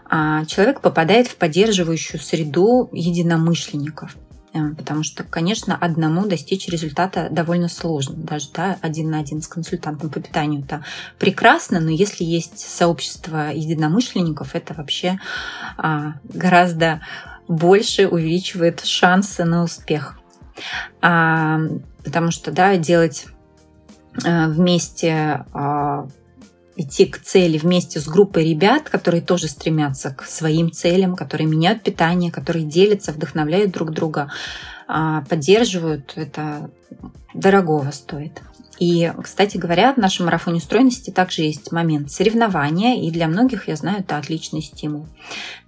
А 0.09 0.45
человек 0.45 0.81
попадает 0.81 1.27
в 1.27 1.35
поддерживающую 1.35 2.19
среду 2.19 2.89
единомышленников– 2.91 4.15
потому 4.51 5.03
что, 5.03 5.23
конечно, 5.23 5.75
одному 5.75 6.25
достичь 6.25 6.67
результата 6.67 7.27
довольно 7.29 7.69
сложно. 7.69 8.15
Даже 8.15 8.49
да, 8.53 8.77
один 8.81 9.11
на 9.11 9.19
один 9.19 9.41
с 9.41 9.47
консультантом 9.47 10.09
по 10.09 10.19
питанию 10.19 10.63
это 10.63 10.83
прекрасно, 11.17 11.79
но 11.79 11.89
если 11.89 12.23
есть 12.23 12.59
сообщество 12.59 13.51
единомышленников, 13.53 14.55
это 14.55 14.73
вообще 14.73 15.19
а, 15.77 16.13
гораздо 16.23 17.01
больше 17.47 18.07
увеличивает 18.07 18.85
шансы 18.85 19.43
на 19.43 19.63
успех. 19.63 20.19
А, 21.01 21.59
потому 22.03 22.31
что, 22.31 22.51
да, 22.51 22.75
делать 22.77 23.27
а, 24.25 24.47
вместе 24.47 25.45
а, 25.53 26.07
идти 26.79 27.05
к 27.05 27.19
цели 27.21 27.57
вместе 27.57 27.99
с 27.99 28.07
группой 28.07 28.49
ребят, 28.49 28.89
которые 28.89 29.21
тоже 29.21 29.47
стремятся 29.47 30.11
к 30.11 30.23
своим 30.23 30.71
целям, 30.71 31.15
которые 31.15 31.47
меняют 31.47 31.83
питание, 31.83 32.31
которые 32.31 32.65
делятся, 32.65 33.11
вдохновляют 33.11 33.71
друг 33.71 33.91
друга, 33.91 34.31
а, 34.87 35.23
поддерживают, 35.29 36.13
это 36.15 36.71
дорогого 37.33 37.91
стоит. 37.91 38.41
И, 38.79 39.11
кстати 39.21 39.57
говоря, 39.57 39.93
в 39.93 39.97
нашем 39.97 40.25
марафоне 40.25 40.59
стройности 40.59 41.09
также 41.09 41.41
есть 41.41 41.71
момент 41.71 42.11
соревнования, 42.11 43.05
и 43.05 43.11
для 43.11 43.27
многих, 43.27 43.67
я 43.67 43.75
знаю, 43.75 43.99
это 43.99 44.17
отличный 44.17 44.61
стимул. 44.61 45.05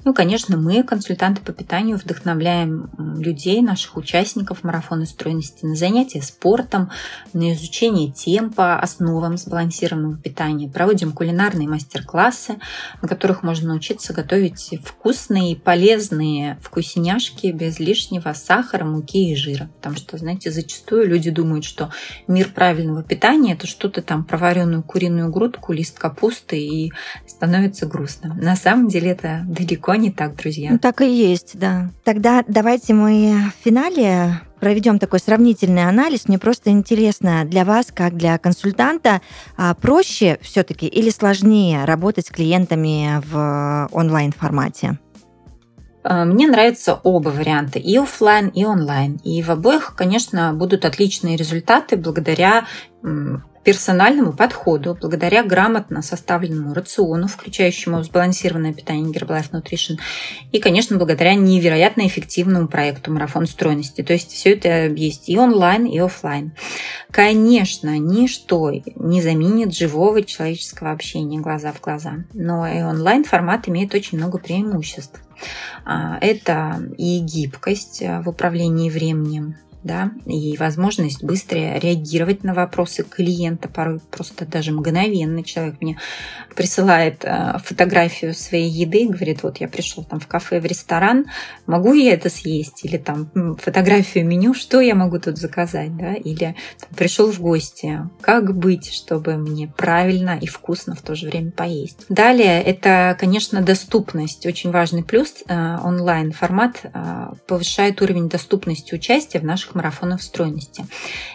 Ну, 0.03 0.13
конечно, 0.13 0.57
мы, 0.57 0.81
консультанты 0.83 1.41
по 1.41 1.51
питанию, 1.51 1.97
вдохновляем 1.97 2.89
людей, 3.19 3.61
наших 3.61 3.97
участников 3.97 4.63
марафона 4.63 5.05
стройности 5.05 5.65
на 5.65 5.75
занятия 5.75 6.21
спортом, 6.21 6.89
на 7.33 7.53
изучение 7.53 8.11
тем 8.11 8.51
по 8.51 8.79
основам 8.79 9.37
сбалансированного 9.37 10.17
питания. 10.17 10.69
Проводим 10.69 11.11
кулинарные 11.11 11.67
мастер-классы, 11.67 12.57
на 13.01 13.07
которых 13.07 13.43
можно 13.43 13.69
научиться 13.69 14.13
готовить 14.13 14.73
вкусные, 14.83 15.55
полезные 15.55 16.57
вкусняшки 16.61 17.47
без 17.47 17.79
лишнего 17.79 18.33
сахара, 18.33 18.85
муки 18.85 19.31
и 19.31 19.35
жира. 19.35 19.69
Потому 19.75 19.97
что, 19.97 20.17
знаете, 20.17 20.49
зачастую 20.49 21.07
люди 21.07 21.29
думают, 21.29 21.65
что 21.65 21.91
мир 22.27 22.49
правильного 22.49 23.00
питания– 23.01 23.53
это 23.53 23.67
что-то 23.67 24.01
там 24.01 24.23
проваренную 24.23 24.83
куриную 24.83 25.29
грудку, 25.31 25.73
лист 25.73 25.97
капусты 25.97 26.59
и 26.59 26.91
становится 27.27 27.85
грустно. 27.85 28.33
На 28.41 28.55
самом 28.55 28.87
деле 28.87 29.11
это 29.11 29.41
далеко 29.45 29.95
не 29.95 30.11
так, 30.11 30.35
друзья. 30.35 30.71
Ну, 30.71 30.79
так 30.79 31.01
и 31.01 31.09
есть, 31.09 31.57
да. 31.57 31.89
Тогда 32.03 32.43
давайте 32.47 32.93
мы 32.93 33.51
в 33.55 33.63
финале 33.63 34.41
проведем 34.59 34.99
такой 34.99 35.19
сравнительный 35.19 35.87
анализ. 35.87 36.27
Мне 36.27 36.37
просто 36.37 36.69
интересно 36.69 37.43
для 37.45 37.65
вас, 37.65 37.87
как 37.93 38.15
для 38.15 38.37
консультанта, 38.37 39.21
а 39.57 39.73
проще 39.73 40.37
все-таки 40.41 40.87
или 40.87 41.09
сложнее 41.09 41.85
работать 41.85 42.27
с 42.27 42.29
клиентами 42.29 43.21
в 43.31 43.89
онлайн 43.91 44.31
формате? 44.31 44.99
А, 44.99 45.10
мне 46.03 46.47
нравятся 46.47 46.99
оба 47.03 47.29
варианта, 47.29 47.79
и 47.79 47.95
офлайн, 47.97 48.47
и 48.49 48.65
онлайн. 48.65 49.19
И 49.23 49.41
в 49.41 49.51
обоих, 49.51 49.93
конечно, 49.95 50.53
будут 50.53 50.85
отличные 50.85 51.37
результаты 51.37 51.97
благодаря 51.97 52.65
персональному 53.63 54.33
подходу, 54.33 54.97
благодаря 54.99 55.43
грамотно 55.43 56.01
составленному 56.01 56.73
рациону, 56.73 57.27
включающему 57.27 58.01
сбалансированное 58.03 58.73
питание 58.73 59.13
Herbalife 59.13 59.51
Nutrition, 59.51 59.99
и, 60.51 60.59
конечно, 60.59 60.97
благодаря 60.97 61.35
невероятно 61.35 62.07
эффективному 62.07 62.67
проекту 62.67 63.11
«Марафон 63.13 63.45
стройности». 63.45 64.01
То 64.01 64.13
есть 64.13 64.31
все 64.31 64.53
это 64.53 64.87
есть 64.87 65.29
и 65.29 65.37
онлайн, 65.37 65.85
и 65.85 65.99
офлайн. 65.99 66.53
Конечно, 67.11 67.99
ничто 67.99 68.71
не 68.95 69.21
заменит 69.21 69.75
живого 69.75 70.23
человеческого 70.23 70.91
общения 70.91 71.39
глаза 71.39 71.71
в 71.71 71.81
глаза, 71.81 72.25
но 72.33 72.67
и 72.67 72.81
онлайн-формат 72.81 73.69
имеет 73.69 73.93
очень 73.93 74.17
много 74.17 74.39
преимуществ. 74.39 75.21
А, 75.85 76.17
это 76.21 76.81
и 76.97 77.19
гибкость 77.19 78.01
в 78.01 78.29
управлении 78.29 78.89
временем, 78.89 79.55
да, 79.83 80.11
и 80.25 80.55
возможность 80.57 81.23
быстро 81.23 81.77
реагировать 81.77 82.43
на 82.43 82.53
вопросы 82.53 83.03
клиента, 83.03 83.69
порой 83.69 83.99
просто 84.11 84.45
даже 84.45 84.71
мгновенно 84.71 85.43
человек 85.43 85.75
мне 85.81 85.97
присылает 86.55 87.23
э, 87.23 87.57
фотографию 87.63 88.33
своей 88.33 88.69
еды 88.69 89.11
говорит, 89.11 89.43
вот 89.43 89.57
я 89.57 89.67
пришел 89.67 90.03
там 90.03 90.19
в 90.19 90.27
кафе, 90.27 90.59
в 90.59 90.65
ресторан, 90.65 91.25
могу 91.65 91.93
я 91.93 92.13
это 92.13 92.29
съесть? 92.29 92.83
Или 92.83 92.97
там 92.97 93.29
фотографию 93.59 94.25
меню, 94.25 94.53
что 94.53 94.79
я 94.81 94.95
могу 94.95 95.19
тут 95.19 95.37
заказать, 95.37 95.95
да? 95.95 96.13
Или 96.13 96.55
пришел 96.95 97.31
в 97.31 97.39
гости, 97.39 97.99
как 98.21 98.55
быть, 98.55 98.91
чтобы 98.91 99.37
мне 99.37 99.67
правильно 99.67 100.37
и 100.39 100.47
вкусно 100.47 100.95
в 100.95 101.01
то 101.01 101.15
же 101.15 101.27
время 101.27 101.51
поесть? 101.51 102.05
Далее, 102.09 102.61
это, 102.61 103.15
конечно, 103.19 103.61
доступность, 103.61 104.45
очень 104.45 104.71
важный 104.71 105.03
плюс. 105.03 105.43
Э, 105.47 105.77
онлайн-формат 105.83 106.81
э, 106.83 107.27
повышает 107.47 108.01
уровень 108.01 108.29
доступности 108.29 108.95
участия 108.95 109.39
в 109.39 109.43
наших 109.43 109.70
наших 109.71 109.75
марафонов 109.75 110.21
стройности. 110.21 110.85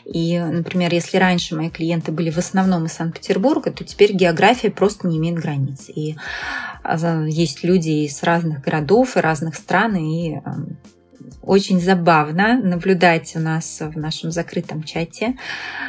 И, 0.04 0.38
например, 0.38 0.92
если 0.92 1.18
раньше 1.18 1.56
мои 1.56 1.70
клиенты 1.70 2.12
были 2.12 2.30
в 2.30 2.38
основном 2.38 2.86
из 2.86 2.92
Санкт-Петербурга, 2.92 3.70
то 3.70 3.84
теперь 3.84 4.12
география 4.12 4.70
просто 4.70 5.08
не 5.08 5.18
имеет 5.18 5.36
границ. 5.36 5.88
И 5.88 6.16
а, 6.82 7.24
есть 7.26 7.64
люди 7.64 8.06
из 8.06 8.22
разных 8.22 8.62
городов 8.62 9.16
и 9.16 9.20
разных 9.20 9.54
стран, 9.56 9.96
и 9.96 10.40
очень 11.42 11.80
забавно 11.80 12.60
наблюдать 12.60 13.34
у 13.36 13.38
нас 13.38 13.80
в 13.80 13.98
нашем 13.98 14.30
закрытом 14.30 14.82
чате 14.82 15.36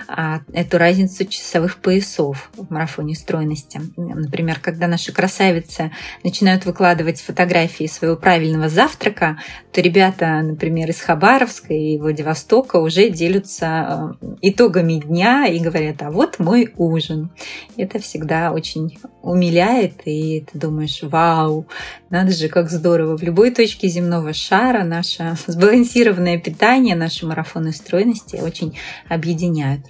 а, 0.08 0.42
эту 0.54 0.78
разницу 0.78 1.26
часовых 1.26 1.78
поясов 1.78 2.50
в 2.56 2.72
марафоне 2.72 3.16
стройности. 3.16 3.82
Например, 3.96 4.60
когда 4.62 4.88
наши 4.88 5.12
красавицы 5.12 5.92
начинают 6.24 6.66
выкладывать 6.66 7.22
фотографии 7.22 7.88
своего 7.88 8.16
правильного 8.16 8.70
завтрака, 8.70 9.38
то 9.72 9.82
ребята, 9.82 10.42
например, 10.42 10.90
из 10.90 11.02
Хабаровска 11.02 11.74
и 11.74 11.98
Владивостока 11.98 12.78
уже 12.78 13.10
делятся 13.10 14.18
э, 14.22 14.28
итогами 14.42 15.00
дня 15.00 15.48
и 15.48 15.60
говорят, 15.60 16.02
а 16.02 16.12
вот 16.12 16.40
мой 16.40 16.74
ужин. 16.78 17.32
Это 17.76 18.00
всегда 18.00 18.52
очень 18.52 18.98
умиляет, 19.28 20.02
и 20.06 20.46
ты 20.52 20.58
думаешь, 20.58 21.00
вау, 21.02 21.68
надо 22.10 22.32
же, 22.32 22.48
как 22.48 22.70
здорово. 22.70 23.18
В 23.18 23.24
любой 23.24 23.52
точке 23.52 23.88
земного 23.88 24.34
шара 24.34 24.84
наше 24.84 25.36
сбалансированное 25.48 26.40
питание, 26.40 26.96
наши 26.96 27.26
марафоны 27.26 27.74
стройности 27.74 28.38
очень 28.38 28.78
объединяют. 29.10 29.82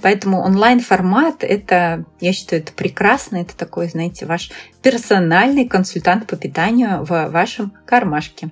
Поэтому 0.00 0.40
онлайн-формат— 0.40 1.36
это, 1.42 2.04
я 2.20 2.32
считаю, 2.32 2.62
это 2.62 2.72
прекрасно. 2.72 3.38
Это 3.38 3.56
такой, 3.56 3.88
знаете, 3.88 4.26
ваш 4.26 4.50
персональный 4.82 5.66
консультант 5.66 6.26
по 6.26 6.36
питанию 6.36 7.04
в 7.04 7.28
вашем 7.30 7.72
кармашке. 7.86 8.50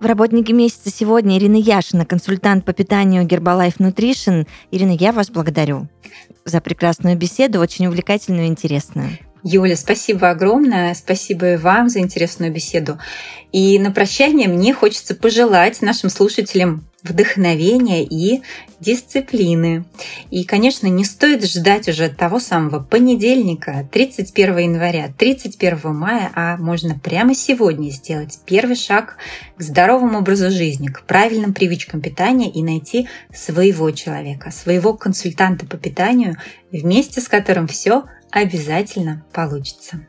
В 0.00 0.06
работнике 0.06 0.52
месяца 0.52 0.90
сегодня 0.90 1.38
Ирина 1.38 1.56
Яшина, 1.56 2.04
консультант 2.04 2.64
по 2.64 2.72
питанию 2.72 3.26
Herbalife 3.26 3.78
Nutrition. 3.78 4.46
Ирина, 4.70 4.92
я 4.92 5.12
вас 5.12 5.30
благодарю 5.30 5.88
за 6.44 6.60
прекрасную 6.60 7.16
беседу, 7.16 7.60
очень 7.60 7.86
увлекательную 7.86 8.46
и 8.46 8.48
интересную. 8.48 9.18
Юля, 9.44 9.76
спасибо 9.76 10.30
огромное. 10.30 10.94
Спасибо 10.94 11.52
и 11.52 11.56
вам 11.56 11.90
за 11.90 12.00
интересную 12.00 12.50
беседу. 12.50 12.98
И 13.52 13.78
на 13.78 13.92
прощание 13.92 14.48
мне 14.48 14.72
хочется 14.72 15.14
пожелать 15.14 15.82
нашим 15.82 16.08
слушателям 16.08 16.88
вдохновения 17.02 18.02
и 18.02 18.40
дисциплины. 18.80 19.84
И, 20.30 20.44
конечно, 20.44 20.86
не 20.86 21.04
стоит 21.04 21.44
ждать 21.44 21.88
уже 21.90 22.08
того 22.08 22.40
самого 22.40 22.80
понедельника, 22.80 23.86
31 23.92 24.58
января, 24.58 25.12
31 25.18 25.94
мая, 25.94 26.30
а 26.34 26.56
можно 26.56 26.98
прямо 26.98 27.34
сегодня 27.34 27.90
сделать 27.90 28.38
первый 28.46 28.76
шаг 28.76 29.18
к 29.58 29.62
здоровому 29.62 30.20
образу 30.20 30.50
жизни, 30.50 30.88
к 30.88 31.02
правильным 31.02 31.52
привычкам 31.52 32.00
питания 32.00 32.50
и 32.50 32.62
найти 32.62 33.08
своего 33.32 33.90
человека, 33.90 34.50
своего 34.50 34.94
консультанта 34.94 35.66
по 35.66 35.76
питанию, 35.76 36.38
вместе 36.72 37.20
с 37.20 37.28
которым 37.28 37.68
все 37.68 38.04
обязательно 38.34 39.24
получится. 39.32 40.00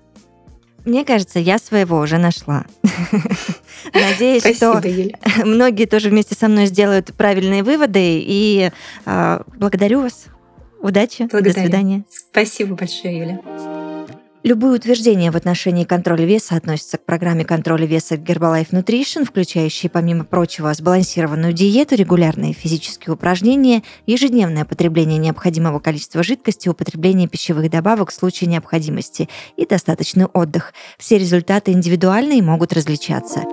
Мне 0.84 1.06
кажется, 1.06 1.40
я 1.40 1.58
своего 1.58 2.00
уже 2.00 2.18
нашла. 2.18 2.66
Надеюсь, 3.94 4.56
что 4.56 4.82
многие 5.44 5.86
тоже 5.86 6.10
вместе 6.10 6.36
со 6.36 6.48
мной 6.48 6.68
сделают 6.68 7.16
правильные 7.16 7.64
выводы. 7.64 8.20
И 8.20 8.72
э, 9.06 9.40
благодарю 9.56 10.02
вас. 10.02 10.26
Удачи. 10.82 11.28
Благодарю. 11.32 11.54
До 11.54 11.62
свидания. 11.62 12.04
Спасибо 12.10 12.76
большое, 12.76 13.18
Юля. 13.18 13.75
Любые 14.46 14.74
утверждения 14.74 15.32
в 15.32 15.36
отношении 15.36 15.86
контроля 15.86 16.24
веса 16.24 16.56
относятся 16.56 17.00
к 17.00 17.04
программе 17.04 17.44
контроля 17.44 17.88
веса 17.88 18.14
Herbalife 18.14 18.70
Nutrition, 18.70 19.26
включающей, 19.26 19.90
помимо 19.90 20.24
прочего, 20.24 20.72
сбалансированную 20.72 21.52
диету, 21.52 21.96
регулярные 21.96 22.54
физические 22.54 23.16
упражнения, 23.16 23.82
ежедневное 24.06 24.64
потребление 24.64 25.18
необходимого 25.18 25.80
количества 25.80 26.22
жидкости, 26.22 26.70
употребление 26.70 27.28
пищевых 27.28 27.72
добавок 27.72 28.12
в 28.12 28.14
случае 28.14 28.52
необходимости 28.52 29.30
и 29.58 29.66
достаточный 29.66 30.28
отдых. 30.28 30.76
Все 31.00 31.18
результаты 31.18 31.72
индивидуальны 31.72 32.38
и 32.38 32.44
могут 32.44 32.72
различаться. 32.72 33.46